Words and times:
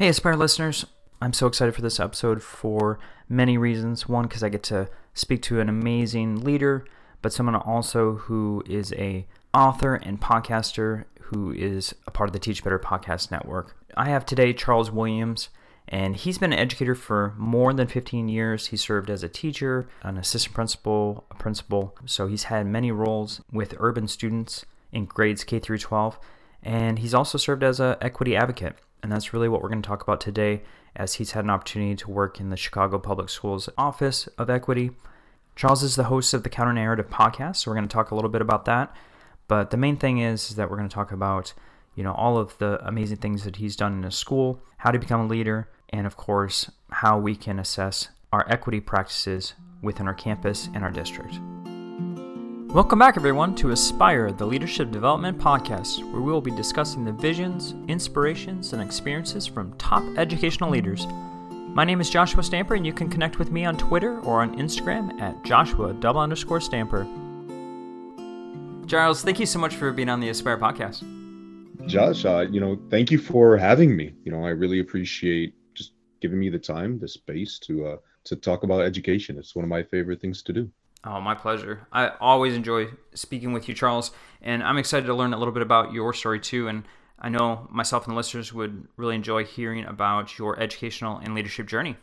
Hey, 0.00 0.08
Aspire 0.08 0.34
listeners. 0.34 0.86
I'm 1.20 1.34
so 1.34 1.46
excited 1.46 1.74
for 1.74 1.82
this 1.82 2.00
episode 2.00 2.42
for 2.42 2.98
many 3.28 3.58
reasons. 3.58 4.08
One, 4.08 4.26
because 4.26 4.42
I 4.42 4.48
get 4.48 4.62
to 4.62 4.88
speak 5.12 5.42
to 5.42 5.60
an 5.60 5.68
amazing 5.68 6.40
leader, 6.40 6.86
but 7.20 7.34
someone 7.34 7.54
also 7.54 8.14
who 8.14 8.62
is 8.66 8.94
a 8.94 9.26
author 9.52 9.96
and 9.96 10.18
podcaster 10.18 11.04
who 11.24 11.52
is 11.52 11.94
a 12.06 12.10
part 12.10 12.30
of 12.30 12.32
the 12.32 12.38
Teach 12.38 12.64
Better 12.64 12.78
podcast 12.78 13.30
network. 13.30 13.76
I 13.94 14.08
have 14.08 14.24
today 14.24 14.54
Charles 14.54 14.90
Williams, 14.90 15.50
and 15.86 16.16
he's 16.16 16.38
been 16.38 16.54
an 16.54 16.58
educator 16.58 16.94
for 16.94 17.34
more 17.36 17.74
than 17.74 17.86
15 17.86 18.26
years. 18.30 18.68
He 18.68 18.78
served 18.78 19.10
as 19.10 19.22
a 19.22 19.28
teacher, 19.28 19.86
an 20.02 20.16
assistant 20.16 20.54
principal, 20.54 21.26
a 21.30 21.34
principal. 21.34 21.94
So 22.06 22.26
he's 22.26 22.44
had 22.44 22.66
many 22.66 22.90
roles 22.90 23.42
with 23.52 23.76
urban 23.78 24.08
students 24.08 24.64
in 24.92 25.04
grades 25.04 25.44
K 25.44 25.58
through 25.58 25.76
12, 25.76 26.18
and 26.62 27.00
he's 27.00 27.12
also 27.12 27.36
served 27.36 27.62
as 27.62 27.80
an 27.80 27.96
equity 28.00 28.34
advocate. 28.34 28.76
And 29.02 29.10
that's 29.10 29.32
really 29.32 29.48
what 29.48 29.62
we're 29.62 29.68
going 29.68 29.82
to 29.82 29.86
talk 29.88 30.02
about 30.02 30.20
today, 30.20 30.62
as 30.94 31.14
he's 31.14 31.32
had 31.32 31.44
an 31.44 31.50
opportunity 31.50 31.96
to 31.96 32.10
work 32.10 32.40
in 32.40 32.50
the 32.50 32.56
Chicago 32.56 32.98
Public 32.98 33.28
Schools 33.28 33.68
Office 33.78 34.26
of 34.38 34.50
Equity. 34.50 34.90
Charles 35.56 35.82
is 35.82 35.96
the 35.96 36.04
host 36.04 36.34
of 36.34 36.42
the 36.42 36.48
Counter 36.48 36.72
Narrative 36.72 37.08
podcast, 37.08 37.56
so 37.56 37.70
we're 37.70 37.76
going 37.76 37.88
to 37.88 37.92
talk 37.92 38.10
a 38.10 38.14
little 38.14 38.30
bit 38.30 38.42
about 38.42 38.64
that. 38.66 38.94
But 39.48 39.70
the 39.70 39.76
main 39.76 39.96
thing 39.96 40.18
is, 40.18 40.50
is 40.50 40.56
that 40.56 40.70
we're 40.70 40.76
going 40.76 40.88
to 40.88 40.94
talk 40.94 41.12
about, 41.12 41.52
you 41.94 42.04
know, 42.04 42.12
all 42.12 42.38
of 42.38 42.56
the 42.58 42.80
amazing 42.86 43.18
things 43.18 43.44
that 43.44 43.56
he's 43.56 43.76
done 43.76 43.94
in 43.94 44.02
his 44.02 44.14
school, 44.14 44.62
how 44.78 44.90
to 44.90 44.98
become 44.98 45.20
a 45.20 45.26
leader, 45.26 45.68
and 45.90 46.06
of 46.06 46.16
course, 46.16 46.70
how 46.90 47.18
we 47.18 47.34
can 47.34 47.58
assess 47.58 48.08
our 48.32 48.46
equity 48.48 48.80
practices 48.80 49.54
within 49.82 50.06
our 50.06 50.14
campus 50.14 50.68
and 50.72 50.84
our 50.84 50.90
district. 50.90 51.40
Welcome 52.72 53.00
back, 53.00 53.16
everyone, 53.16 53.56
to 53.56 53.72
Aspire, 53.72 54.30
the 54.30 54.46
Leadership 54.46 54.92
Development 54.92 55.36
Podcast, 55.36 56.08
where 56.12 56.22
we 56.22 56.30
will 56.30 56.40
be 56.40 56.52
discussing 56.52 57.04
the 57.04 57.10
visions, 57.10 57.74
inspirations, 57.88 58.72
and 58.72 58.80
experiences 58.80 59.44
from 59.44 59.76
top 59.76 60.04
educational 60.16 60.70
leaders. 60.70 61.04
My 61.50 61.82
name 61.84 62.00
is 62.00 62.08
Joshua 62.08 62.44
Stamper, 62.44 62.76
and 62.76 62.86
you 62.86 62.92
can 62.92 63.10
connect 63.10 63.40
with 63.40 63.50
me 63.50 63.64
on 63.64 63.76
Twitter 63.76 64.20
or 64.20 64.40
on 64.40 64.56
Instagram 64.56 65.20
at 65.20 65.42
Joshua 65.42 65.94
double 65.94 66.20
underscore 66.20 66.60
Stamper. 66.60 67.08
Charles, 68.86 69.24
thank 69.24 69.40
you 69.40 69.46
so 69.46 69.58
much 69.58 69.74
for 69.74 69.90
being 69.90 70.08
on 70.08 70.20
the 70.20 70.28
Aspire 70.28 70.56
podcast. 70.56 71.02
Josh, 71.88 72.24
uh, 72.24 72.46
you 72.48 72.60
know, 72.60 72.78
thank 72.88 73.10
you 73.10 73.18
for 73.18 73.56
having 73.56 73.96
me. 73.96 74.14
You 74.22 74.30
know, 74.30 74.44
I 74.44 74.50
really 74.50 74.78
appreciate 74.78 75.54
just 75.74 75.94
giving 76.20 76.38
me 76.38 76.50
the 76.50 76.58
time, 76.60 77.00
the 77.00 77.08
space 77.08 77.58
to 77.64 77.86
uh, 77.86 77.96
to 78.26 78.36
talk 78.36 78.62
about 78.62 78.82
education. 78.82 79.38
It's 79.38 79.56
one 79.56 79.64
of 79.64 79.68
my 79.68 79.82
favorite 79.82 80.20
things 80.20 80.40
to 80.44 80.52
do. 80.52 80.70
Oh, 81.02 81.20
my 81.20 81.34
pleasure. 81.34 81.86
I 81.92 82.08
always 82.20 82.54
enjoy 82.54 82.88
speaking 83.14 83.52
with 83.52 83.68
you, 83.68 83.74
Charles, 83.74 84.10
and 84.42 84.62
I'm 84.62 84.76
excited 84.76 85.06
to 85.06 85.14
learn 85.14 85.32
a 85.32 85.38
little 85.38 85.54
bit 85.54 85.62
about 85.62 85.92
your 85.92 86.12
story 86.12 86.40
too. 86.40 86.68
And 86.68 86.84
I 87.18 87.30
know 87.30 87.66
myself 87.70 88.04
and 88.04 88.12
the 88.12 88.16
listeners 88.16 88.52
would 88.52 88.86
really 88.96 89.14
enjoy 89.14 89.44
hearing 89.44 89.86
about 89.86 90.38
your 90.38 90.60
educational 90.60 91.18
and 91.18 91.34
leadership 91.34 91.66
journey. 91.66 91.96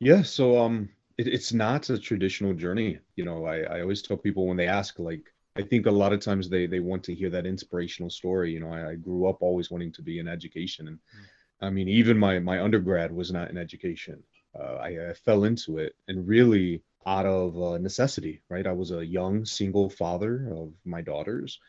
Yeah, 0.00 0.22
so 0.22 0.58
um, 0.58 0.90
it, 1.16 1.28
it's 1.28 1.54
not 1.54 1.88
a 1.88 1.98
traditional 1.98 2.52
journey. 2.52 2.98
You 3.16 3.24
know, 3.24 3.46
I, 3.46 3.60
I 3.60 3.80
always 3.80 4.02
tell 4.02 4.18
people 4.18 4.46
when 4.46 4.56
they 4.58 4.66
ask, 4.66 4.98
like, 4.98 5.32
I 5.56 5.62
think 5.62 5.86
a 5.86 5.90
lot 5.90 6.12
of 6.12 6.20
times 6.20 6.50
they 6.50 6.66
they 6.66 6.80
want 6.80 7.02
to 7.04 7.14
hear 7.14 7.30
that 7.30 7.46
inspirational 7.46 8.10
story. 8.10 8.52
You 8.52 8.60
know, 8.60 8.70
I, 8.70 8.90
I 8.90 8.94
grew 8.96 9.26
up 9.26 9.38
always 9.40 9.70
wanting 9.70 9.92
to 9.92 10.02
be 10.02 10.18
in 10.18 10.28
education, 10.28 10.88
and 10.88 10.98
mm. 10.98 11.66
I 11.66 11.70
mean, 11.70 11.88
even 11.88 12.18
my 12.18 12.38
my 12.38 12.62
undergrad 12.62 13.10
was 13.10 13.32
not 13.32 13.48
in 13.48 13.56
education. 13.56 14.22
Uh, 14.58 14.74
I, 14.74 15.10
I 15.10 15.14
fell 15.14 15.44
into 15.44 15.78
it, 15.78 15.96
and 16.08 16.28
really 16.28 16.82
out 17.06 17.26
of 17.26 17.60
uh, 17.62 17.78
necessity, 17.78 18.42
right? 18.50 18.66
I 18.66 18.72
was 18.72 18.90
a 18.90 19.06
young 19.06 19.44
single 19.44 19.88
father 19.88 20.48
of 20.50 20.72
my 20.84 21.00
daughters, 21.00 21.60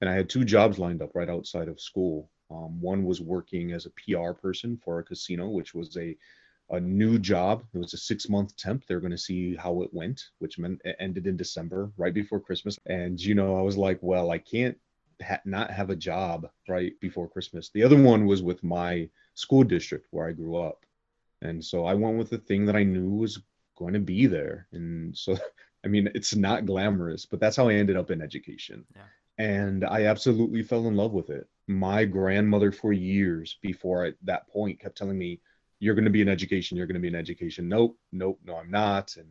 and 0.00 0.08
I 0.08 0.14
had 0.14 0.28
two 0.28 0.44
jobs 0.44 0.78
lined 0.78 1.02
up 1.02 1.14
right 1.14 1.28
outside 1.28 1.68
of 1.68 1.80
school. 1.80 2.30
Um, 2.50 2.80
one 2.80 3.04
was 3.04 3.20
working 3.20 3.72
as 3.72 3.86
a 3.86 3.90
PR 3.90 4.32
person 4.32 4.78
for 4.82 4.98
a 4.98 5.04
casino, 5.04 5.48
which 5.48 5.74
was 5.74 5.96
a 5.96 6.16
a 6.70 6.80
new 6.80 7.16
job. 7.18 7.62
It 7.74 7.78
was 7.78 7.94
a 7.94 7.98
six 7.98 8.28
month 8.28 8.56
temp. 8.56 8.86
They're 8.86 9.00
going 9.00 9.12
to 9.12 9.18
see 9.18 9.54
how 9.54 9.82
it 9.82 9.94
went, 9.94 10.30
which 10.40 10.58
meant 10.58 10.80
it 10.84 10.96
ended 10.98 11.26
in 11.26 11.36
December, 11.36 11.92
right 11.96 12.14
before 12.14 12.40
Christmas. 12.40 12.78
And 12.86 13.20
you 13.20 13.34
know, 13.34 13.56
I 13.56 13.62
was 13.62 13.76
like, 13.76 13.98
well, 14.02 14.30
I 14.30 14.38
can't 14.38 14.76
ha- 15.22 15.40
not 15.44 15.70
have 15.70 15.90
a 15.90 15.96
job 15.96 16.48
right 16.68 16.92
before 17.00 17.28
Christmas. 17.28 17.70
The 17.70 17.84
other 17.84 18.00
one 18.00 18.26
was 18.26 18.42
with 18.42 18.64
my 18.64 19.08
school 19.34 19.62
district 19.62 20.08
where 20.10 20.26
I 20.26 20.32
grew 20.32 20.56
up. 20.56 20.84
And 21.42 21.64
so 21.64 21.84
I 21.84 21.94
went 21.94 22.18
with 22.18 22.30
the 22.30 22.38
thing 22.38 22.66
that 22.66 22.76
I 22.76 22.82
knew 22.82 23.10
was 23.10 23.40
going 23.76 23.94
to 23.94 24.00
be 24.00 24.26
there. 24.26 24.66
And 24.72 25.16
so, 25.16 25.36
I 25.84 25.88
mean, 25.88 26.08
it's 26.14 26.34
not 26.34 26.66
glamorous, 26.66 27.26
but 27.26 27.38
that's 27.38 27.56
how 27.56 27.68
I 27.68 27.74
ended 27.74 27.96
up 27.96 28.10
in 28.10 28.20
education. 28.20 28.84
Yeah. 28.94 29.02
And 29.38 29.84
I 29.84 30.06
absolutely 30.06 30.62
fell 30.62 30.88
in 30.88 30.96
love 30.96 31.12
with 31.12 31.30
it. 31.30 31.46
My 31.68 32.04
grandmother, 32.04 32.72
for 32.72 32.92
years 32.92 33.58
before 33.62 34.06
I, 34.06 34.12
that 34.24 34.48
point, 34.48 34.80
kept 34.80 34.96
telling 34.98 35.18
me, 35.18 35.40
You're 35.78 35.94
going 35.94 36.06
to 36.06 36.10
be 36.10 36.22
in 36.22 36.28
education. 36.28 36.76
You're 36.76 36.86
going 36.86 36.94
to 36.94 37.00
be 37.00 37.08
in 37.08 37.14
education. 37.14 37.68
Nope, 37.68 37.98
nope, 38.12 38.40
no, 38.44 38.56
I'm 38.56 38.70
not. 38.70 39.14
And 39.16 39.28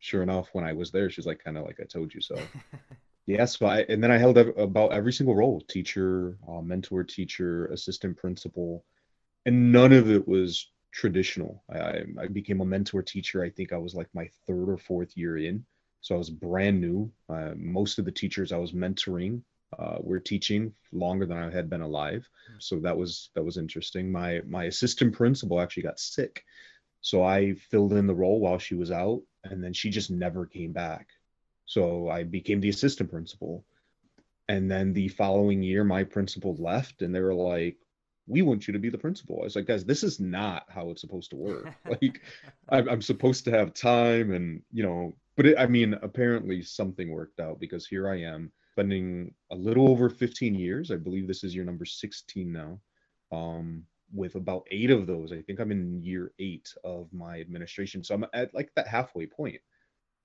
sure 0.00 0.22
enough, 0.22 0.48
when 0.52 0.64
I 0.64 0.72
was 0.72 0.90
there, 0.90 1.08
she's 1.08 1.26
like, 1.26 1.42
kind 1.42 1.56
of 1.56 1.64
like, 1.64 1.78
I 1.80 1.84
told 1.84 2.12
you 2.12 2.20
so. 2.20 2.36
yes. 3.26 3.58
So 3.58 3.66
I, 3.66 3.82
and 3.88 4.02
then 4.02 4.10
I 4.10 4.18
held 4.18 4.36
about 4.36 4.92
every 4.92 5.12
single 5.12 5.36
role 5.36 5.60
teacher, 5.60 6.36
uh, 6.48 6.60
mentor, 6.60 7.04
teacher, 7.04 7.66
assistant 7.66 8.16
principal. 8.16 8.84
And 9.46 9.70
none 9.72 9.92
of 9.92 10.10
it 10.10 10.26
was 10.26 10.70
traditional. 10.94 11.62
I, 11.68 12.02
I 12.20 12.28
became 12.28 12.60
a 12.60 12.64
mentor 12.64 13.02
teacher. 13.02 13.42
I 13.42 13.50
think 13.50 13.72
I 13.72 13.78
was 13.78 13.94
like 13.94 14.08
my 14.14 14.28
third 14.46 14.70
or 14.70 14.78
fourth 14.78 15.16
year 15.16 15.36
in, 15.36 15.64
so 16.00 16.14
I 16.14 16.18
was 16.18 16.30
brand 16.30 16.80
new. 16.80 17.10
Uh, 17.28 17.52
most 17.56 17.98
of 17.98 18.04
the 18.04 18.12
teachers 18.12 18.52
I 18.52 18.58
was 18.58 18.72
mentoring 18.72 19.42
uh, 19.76 19.96
were 20.00 20.20
teaching 20.20 20.72
longer 20.92 21.26
than 21.26 21.36
I 21.36 21.50
had 21.50 21.68
been 21.68 21.80
alive, 21.80 22.28
so 22.60 22.78
that 22.80 22.96
was 22.96 23.30
that 23.34 23.42
was 23.42 23.58
interesting. 23.58 24.10
My 24.10 24.40
my 24.46 24.64
assistant 24.64 25.14
principal 25.14 25.60
actually 25.60 25.82
got 25.82 25.98
sick, 25.98 26.44
so 27.00 27.24
I 27.24 27.54
filled 27.54 27.92
in 27.92 28.06
the 28.06 28.14
role 28.14 28.38
while 28.38 28.58
she 28.58 28.76
was 28.76 28.92
out, 28.92 29.20
and 29.42 29.62
then 29.62 29.72
she 29.72 29.90
just 29.90 30.10
never 30.12 30.46
came 30.46 30.72
back. 30.72 31.08
So 31.66 32.08
I 32.08 32.22
became 32.22 32.60
the 32.60 32.68
assistant 32.68 33.10
principal. 33.10 33.64
And 34.46 34.70
then 34.70 34.92
the 34.92 35.08
following 35.08 35.62
year, 35.62 35.84
my 35.84 36.04
principal 36.04 36.54
left, 36.56 37.00
and 37.00 37.14
they 37.14 37.20
were 37.20 37.34
like, 37.34 37.78
we 38.26 38.42
want 38.42 38.66
you 38.66 38.72
to 38.72 38.78
be 38.78 38.90
the 38.90 38.98
principal. 38.98 39.38
I 39.40 39.44
was 39.44 39.56
like, 39.56 39.66
guys, 39.66 39.84
this 39.84 40.02
is 40.02 40.18
not 40.18 40.64
how 40.68 40.90
it's 40.90 41.02
supposed 41.02 41.30
to 41.30 41.36
work. 41.36 41.68
like, 41.88 42.22
I'm, 42.70 42.88
I'm, 42.88 43.02
supposed 43.02 43.44
to 43.44 43.50
have 43.50 43.74
time, 43.74 44.32
and 44.32 44.62
you 44.72 44.82
know, 44.82 45.14
but 45.36 45.46
it, 45.46 45.58
I 45.58 45.66
mean, 45.66 45.94
apparently 46.02 46.62
something 46.62 47.10
worked 47.10 47.40
out 47.40 47.60
because 47.60 47.86
here 47.86 48.08
I 48.08 48.20
am 48.20 48.50
spending 48.72 49.34
a 49.50 49.54
little 49.54 49.88
over 49.88 50.08
15 50.08 50.54
years. 50.54 50.90
I 50.90 50.96
believe 50.96 51.28
this 51.28 51.44
is 51.44 51.54
year 51.54 51.64
number 51.64 51.84
16 51.84 52.52
now. 52.52 52.80
Um, 53.30 53.84
with 54.12 54.36
about 54.36 54.66
eight 54.70 54.90
of 54.90 55.06
those, 55.06 55.32
I 55.32 55.42
think 55.42 55.58
I'm 55.58 55.72
in 55.72 56.02
year 56.02 56.32
eight 56.38 56.72
of 56.84 57.12
my 57.12 57.40
administration. 57.40 58.04
So 58.04 58.14
I'm 58.14 58.26
at 58.32 58.54
like 58.54 58.70
that 58.76 58.86
halfway 58.86 59.26
point. 59.26 59.60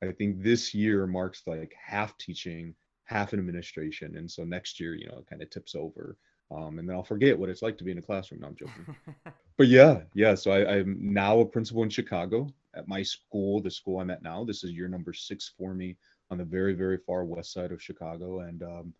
I 0.03 0.11
think 0.11 0.41
this 0.41 0.73
year 0.73 1.07
marks 1.07 1.43
like 1.47 1.73
half 1.83 2.17
teaching, 2.17 2.75
half 3.05 3.33
in 3.33 3.39
administration, 3.39 4.15
and 4.15 4.29
so 4.29 4.43
next 4.43 4.79
year, 4.79 4.95
you 4.95 5.07
know, 5.07 5.17
it 5.17 5.27
kind 5.27 5.41
of 5.41 5.49
tips 5.49 5.75
over 5.75 6.17
um, 6.51 6.79
and 6.79 6.89
then 6.89 6.95
I'll 6.95 7.03
forget 7.03 7.37
what 7.37 7.49
it's 7.49 7.61
like 7.61 7.77
to 7.77 7.83
be 7.83 7.91
in 7.91 7.97
a 7.99 8.01
classroom. 8.01 8.41
No, 8.41 8.47
I'm 8.47 8.55
joking. 8.55 8.95
but 9.57 9.67
yeah, 9.67 10.01
yeah. 10.13 10.35
So 10.35 10.51
I, 10.51 10.77
I'm 10.77 10.97
now 10.99 11.39
a 11.39 11.45
principal 11.45 11.83
in 11.83 11.89
Chicago 11.89 12.47
at 12.75 12.87
my 12.87 13.03
school, 13.03 13.61
the 13.61 13.69
school 13.69 13.99
I'm 13.99 14.09
at 14.09 14.23
now. 14.23 14.43
This 14.43 14.63
is 14.63 14.71
year 14.71 14.87
number 14.87 15.13
six 15.13 15.51
for 15.57 15.73
me 15.73 15.95
on 16.31 16.37
the 16.37 16.45
very, 16.45 16.73
very 16.73 16.97
far 16.97 17.23
west 17.23 17.53
side 17.53 17.71
of 17.71 17.81
Chicago. 17.81 18.39
And 18.39 18.63
um, 18.63 18.93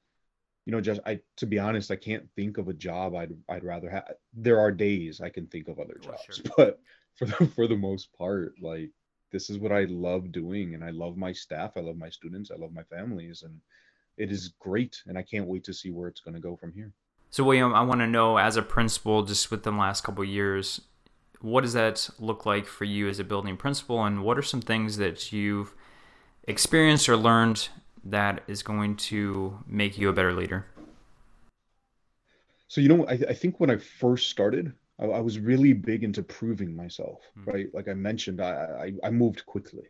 you 0.65 0.71
know, 0.71 0.81
just 0.81 1.01
I 1.05 1.19
to 1.37 1.47
be 1.47 1.57
honest, 1.57 1.89
I 1.89 1.95
can't 1.95 2.29
think 2.35 2.59
of 2.59 2.67
a 2.67 2.73
job 2.73 3.15
I'd 3.15 3.33
I'd 3.49 3.63
rather 3.63 3.89
have. 3.89 4.11
There 4.33 4.59
are 4.59 4.71
days 4.71 5.19
I 5.19 5.29
can 5.29 5.47
think 5.47 5.67
of 5.67 5.79
other 5.79 5.97
jobs, 6.01 6.27
well, 6.27 6.37
sure. 6.37 6.45
but 6.57 6.79
for 7.15 7.25
the 7.25 7.47
for 7.47 7.67
the 7.67 7.75
most 7.75 8.13
part, 8.13 8.53
like 8.61 8.91
this 9.31 9.49
is 9.49 9.57
what 9.57 9.71
I 9.71 9.85
love 9.85 10.31
doing, 10.31 10.75
and 10.75 10.83
I 10.83 10.91
love 10.91 11.17
my 11.17 11.31
staff, 11.31 11.71
I 11.75 11.79
love 11.81 11.97
my 11.97 12.09
students, 12.09 12.51
I 12.51 12.55
love 12.55 12.73
my 12.73 12.83
families, 12.83 13.41
and 13.41 13.59
it 14.17 14.31
is 14.31 14.53
great. 14.59 15.01
And 15.07 15.17
I 15.17 15.23
can't 15.23 15.47
wait 15.47 15.63
to 15.63 15.73
see 15.73 15.89
where 15.89 16.07
it's 16.07 16.21
going 16.21 16.35
to 16.35 16.41
go 16.41 16.55
from 16.55 16.71
here. 16.73 16.93
So, 17.31 17.43
William, 17.43 17.75
I 17.75 17.81
want 17.81 18.01
to 18.01 18.07
know 18.07 18.37
as 18.37 18.57
a 18.57 18.61
principal, 18.63 19.23
just 19.23 19.51
within 19.51 19.75
the 19.75 19.79
last 19.79 20.03
couple 20.03 20.23
years, 20.23 20.81
what 21.41 21.61
does 21.61 21.73
that 21.73 22.09
look 22.17 22.45
like 22.45 22.65
for 22.65 22.85
you 22.85 23.07
as 23.07 23.19
a 23.19 23.23
building 23.23 23.55
principal, 23.55 24.03
and 24.03 24.23
what 24.23 24.37
are 24.37 24.43
some 24.43 24.61
things 24.61 24.97
that 24.97 25.31
you've 25.31 25.75
experienced 26.45 27.07
or 27.07 27.15
learned 27.15 27.69
that 28.03 28.43
is 28.47 28.63
going 28.63 28.95
to 28.95 29.63
make 29.67 29.97
you 29.97 30.09
a 30.09 30.13
better 30.13 30.33
leader? 30.33 30.65
So, 32.67 32.81
you 32.81 32.89
know, 32.89 33.05
I, 33.07 33.13
I 33.13 33.33
think 33.33 33.59
when 33.59 33.69
I 33.69 33.77
first 33.77 34.29
started, 34.29 34.73
I, 34.99 35.05
I, 35.05 35.19
was 35.19 35.39
really 35.39 35.73
big 35.73 36.03
into 36.03 36.21
proving 36.23 36.75
myself, 36.75 37.21
mm-hmm. 37.37 37.49
right? 37.49 37.67
Like 37.73 37.87
I 37.87 37.93
mentioned, 37.93 38.41
I, 38.41 38.93
I, 39.03 39.07
I 39.07 39.09
moved 39.11 39.45
quickly. 39.45 39.85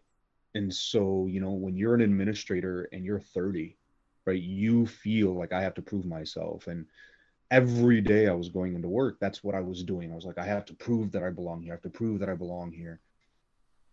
And 0.56 0.74
so, 0.74 1.28
you 1.28 1.40
know, 1.40 1.52
when 1.52 1.76
you're 1.76 1.94
an 1.94 2.02
administrator 2.02 2.90
and 2.92 3.04
you're 3.04 3.20
30, 3.20 3.78
right, 4.26 4.42
you 4.42 4.86
feel 4.86 5.38
like 5.38 5.54
I 5.54 5.62
have 5.62 5.74
to 5.76 5.82
prove 5.82 6.06
myself. 6.06 6.68
And 6.68 6.86
every 7.52 8.02
day 8.02 8.28
I 8.28 8.34
was 8.34 8.50
going 8.50 8.76
into 8.76 8.88
work, 8.88 9.18
that's 9.20 9.44
what 9.44 9.56
I 9.56 9.62
was 9.62 9.84
doing. 9.84 10.12
I 10.12 10.16
was 10.16 10.26
like, 10.26 10.38
I 10.38 10.46
have 10.46 10.66
to 10.66 10.74
prove 10.74 11.12
that 11.12 11.24
I 11.24 11.30
belong 11.30 11.62
here. 11.62 11.74
I 11.74 11.76
have 11.76 11.84
to 11.84 11.90
prove 11.90 12.20
that 12.20 12.30
I 12.30 12.36
belong 12.36 12.72
here. 12.72 13.00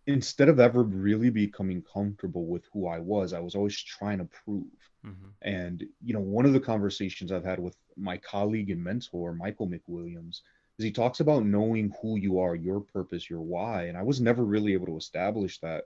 Instead 0.05 0.47
of 0.47 0.59
ever 0.59 0.83
really 0.83 1.29
becoming 1.29 1.81
comfortable 1.81 2.45
with 2.45 2.63
who 2.71 2.87
I 2.87 2.99
was, 2.99 3.33
I 3.33 3.39
was 3.39 3.55
always 3.55 3.77
trying 3.81 4.19
to 4.19 4.25
prove. 4.25 4.63
Mm-hmm. 5.05 5.27
And, 5.41 5.83
you 6.03 6.13
know, 6.13 6.19
one 6.19 6.45
of 6.45 6.53
the 6.53 6.59
conversations 6.59 7.31
I've 7.31 7.43
had 7.43 7.59
with 7.59 7.75
my 7.97 8.17
colleague 8.17 8.69
and 8.69 8.83
mentor, 8.83 9.33
Michael 9.33 9.67
McWilliams, 9.67 10.41
is 10.77 10.85
he 10.85 10.91
talks 10.91 11.19
about 11.19 11.45
knowing 11.45 11.93
who 12.01 12.17
you 12.17 12.39
are, 12.39 12.55
your 12.55 12.79
purpose, 12.79 13.29
your 13.29 13.41
why. 13.41 13.85
And 13.85 13.97
I 13.97 14.03
was 14.03 14.21
never 14.21 14.45
really 14.45 14.73
able 14.73 14.85
to 14.87 14.97
establish 14.97 15.59
that 15.59 15.85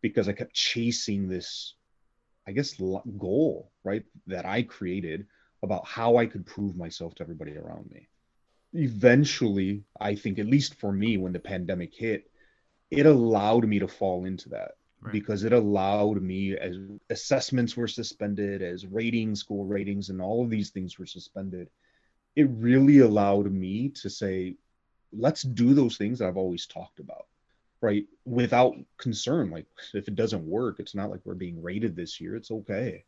because 0.00 0.28
I 0.28 0.32
kept 0.32 0.52
chasing 0.52 1.28
this, 1.28 1.74
I 2.46 2.52
guess, 2.52 2.74
goal, 2.74 3.72
right, 3.82 4.04
that 4.26 4.44
I 4.44 4.62
created 4.62 5.26
about 5.66 5.86
how 5.86 6.16
I 6.16 6.26
could 6.26 6.46
prove 6.46 6.76
myself 6.76 7.14
to 7.16 7.22
everybody 7.22 7.56
around 7.56 7.90
me. 7.90 8.08
Eventually, 8.72 9.84
I 10.00 10.14
think, 10.14 10.38
at 10.38 10.46
least 10.46 10.74
for 10.74 10.92
me, 10.92 11.16
when 11.18 11.32
the 11.32 11.38
pandemic 11.38 11.94
hit, 11.94 12.30
it 12.90 13.06
allowed 13.06 13.66
me 13.66 13.78
to 13.80 13.88
fall 13.88 14.24
into 14.24 14.48
that 14.50 14.72
right. 15.00 15.12
because 15.12 15.44
it 15.44 15.52
allowed 15.52 16.22
me, 16.22 16.56
as 16.56 16.76
assessments 17.10 17.76
were 17.76 17.88
suspended, 17.88 18.62
as 18.62 18.86
ratings, 18.86 19.40
school 19.40 19.64
ratings, 19.64 20.08
and 20.08 20.20
all 20.20 20.42
of 20.42 20.50
these 20.50 20.70
things 20.70 20.98
were 20.98 21.06
suspended 21.06 21.68
it 22.36 22.48
really 22.50 22.98
allowed 22.98 23.50
me 23.50 23.88
to 23.88 24.10
say, 24.10 24.56
let's 25.10 25.42
do 25.42 25.72
those 25.72 25.96
things 25.96 26.18
that 26.18 26.28
I've 26.28 26.36
always 26.36 26.66
talked 26.66 27.00
about, 27.00 27.26
right? 27.80 28.04
Without 28.26 28.74
concern. 28.98 29.50
Like, 29.50 29.66
if 29.94 30.06
it 30.06 30.14
doesn't 30.14 30.46
work, 30.46 30.78
it's 30.78 30.94
not 30.94 31.10
like 31.10 31.20
we're 31.24 31.34
being 31.34 31.62
rated 31.62 31.96
this 31.96 32.20
year. 32.20 32.36
It's 32.36 32.50
okay. 32.50 33.04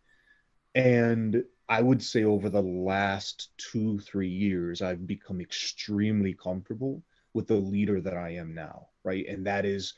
And 0.74 1.44
I 1.68 1.82
would 1.82 2.02
say 2.02 2.24
over 2.24 2.48
the 2.48 2.62
last 2.62 3.50
two, 3.58 3.98
three 3.98 4.28
years, 4.28 4.80
I've 4.80 5.06
become 5.06 5.40
extremely 5.40 6.34
comfortable 6.34 7.02
with 7.34 7.46
the 7.46 7.56
leader 7.56 8.00
that 8.00 8.16
I 8.16 8.30
am 8.30 8.54
now, 8.54 8.88
right? 9.04 9.26
And 9.28 9.46
that 9.46 9.66
is 9.66 9.94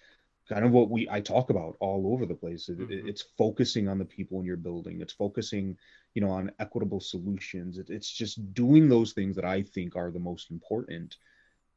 kind 0.49 0.65
of 0.65 0.73
what 0.73 0.91
we 0.91 1.09
I 1.09 1.21
talk 1.21 1.51
about 1.51 1.77
all 1.79 2.13
over 2.13 2.27
the 2.27 2.35
place. 2.35 2.69
It, 2.69 2.79
mm-hmm. 2.79 3.09
It's 3.09 3.25
focusing 3.39 3.89
on 3.89 3.99
the 3.99 4.05
people 4.05 4.41
in 4.41 4.47
your 4.47 4.57
building. 4.57 5.01
It's 5.01 5.13
focusing 5.13 5.77
you 6.15 6.23
know 6.23 6.31
on 6.31 6.51
equitable 6.59 7.01
solutions 7.01 7.79
it, 7.79 7.89
it's 7.91 8.11
just 8.11 8.53
doing 8.55 8.89
those 8.89 9.13
things 9.13 9.37
that 9.37 9.45
i 9.45 9.63
think 9.63 9.97
are 9.97 10.11
the 10.11 10.19
most 10.19 10.51
important 10.51 11.17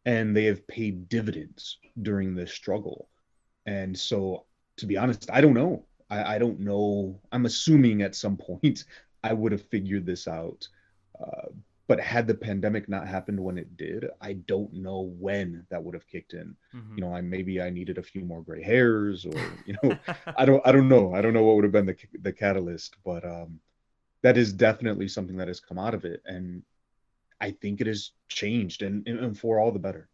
and 0.06 0.36
they 0.36 0.45
have 0.45 0.68
paid 0.68 1.07
dividends 1.07 1.78
during 2.01 2.36
this 2.36 2.51
struggle 2.51 3.10
and 3.66 3.98
so 3.98 4.45
to 4.78 4.86
be 4.86 4.98
honest 4.98 5.30
i 5.31 5.42
don't 5.42 5.54
know 5.54 5.86
i, 6.10 6.36
I 6.36 6.38
don't 6.40 6.60
know 6.60 7.19
i'm 7.31 7.45
assuming 7.45 8.01
at 8.01 8.16
some 8.16 8.38
point 8.50 8.86
i 9.23 9.33
would 9.33 9.51
have 9.51 9.63
figured 9.63 10.05
this 10.05 10.27
out 10.27 10.67
uh, 11.19 11.47
but 11.87 11.99
had 11.99 12.27
the 12.27 12.33
pandemic 12.33 12.87
not 12.87 13.07
happened 13.07 13.39
when 13.39 13.57
it 13.57 13.75
did 13.77 14.09
i 14.21 14.33
don't 14.33 14.73
know 14.73 15.13
when 15.19 15.65
that 15.69 15.83
would 15.83 15.93
have 15.93 16.07
kicked 16.07 16.33
in 16.33 16.55
mm-hmm. 16.73 16.95
you 16.95 17.03
know 17.03 17.13
i 17.13 17.21
maybe 17.21 17.61
i 17.61 17.69
needed 17.69 17.97
a 17.97 18.03
few 18.03 18.23
more 18.23 18.41
gray 18.41 18.63
hairs 18.63 19.25
or 19.25 19.39
you 19.65 19.75
know 19.83 19.97
i 20.37 20.45
don't 20.45 20.61
i 20.65 20.71
don't 20.71 20.87
know 20.87 21.13
i 21.13 21.21
don't 21.21 21.33
know 21.33 21.43
what 21.43 21.55
would 21.55 21.63
have 21.63 21.73
been 21.73 21.85
the 21.85 21.95
the 22.21 22.31
catalyst 22.31 22.95
but 23.03 23.23
um 23.25 23.59
that 24.21 24.37
is 24.37 24.53
definitely 24.53 25.07
something 25.07 25.35
that 25.35 25.47
has 25.47 25.59
come 25.59 25.77
out 25.77 25.93
of 25.93 26.05
it 26.05 26.21
and 26.25 26.63
i 27.41 27.51
think 27.51 27.81
it 27.81 27.87
has 27.87 28.11
changed 28.29 28.81
and, 28.81 29.07
and 29.07 29.37
for 29.37 29.59
all 29.59 29.71
the 29.71 29.79
better 29.79 30.07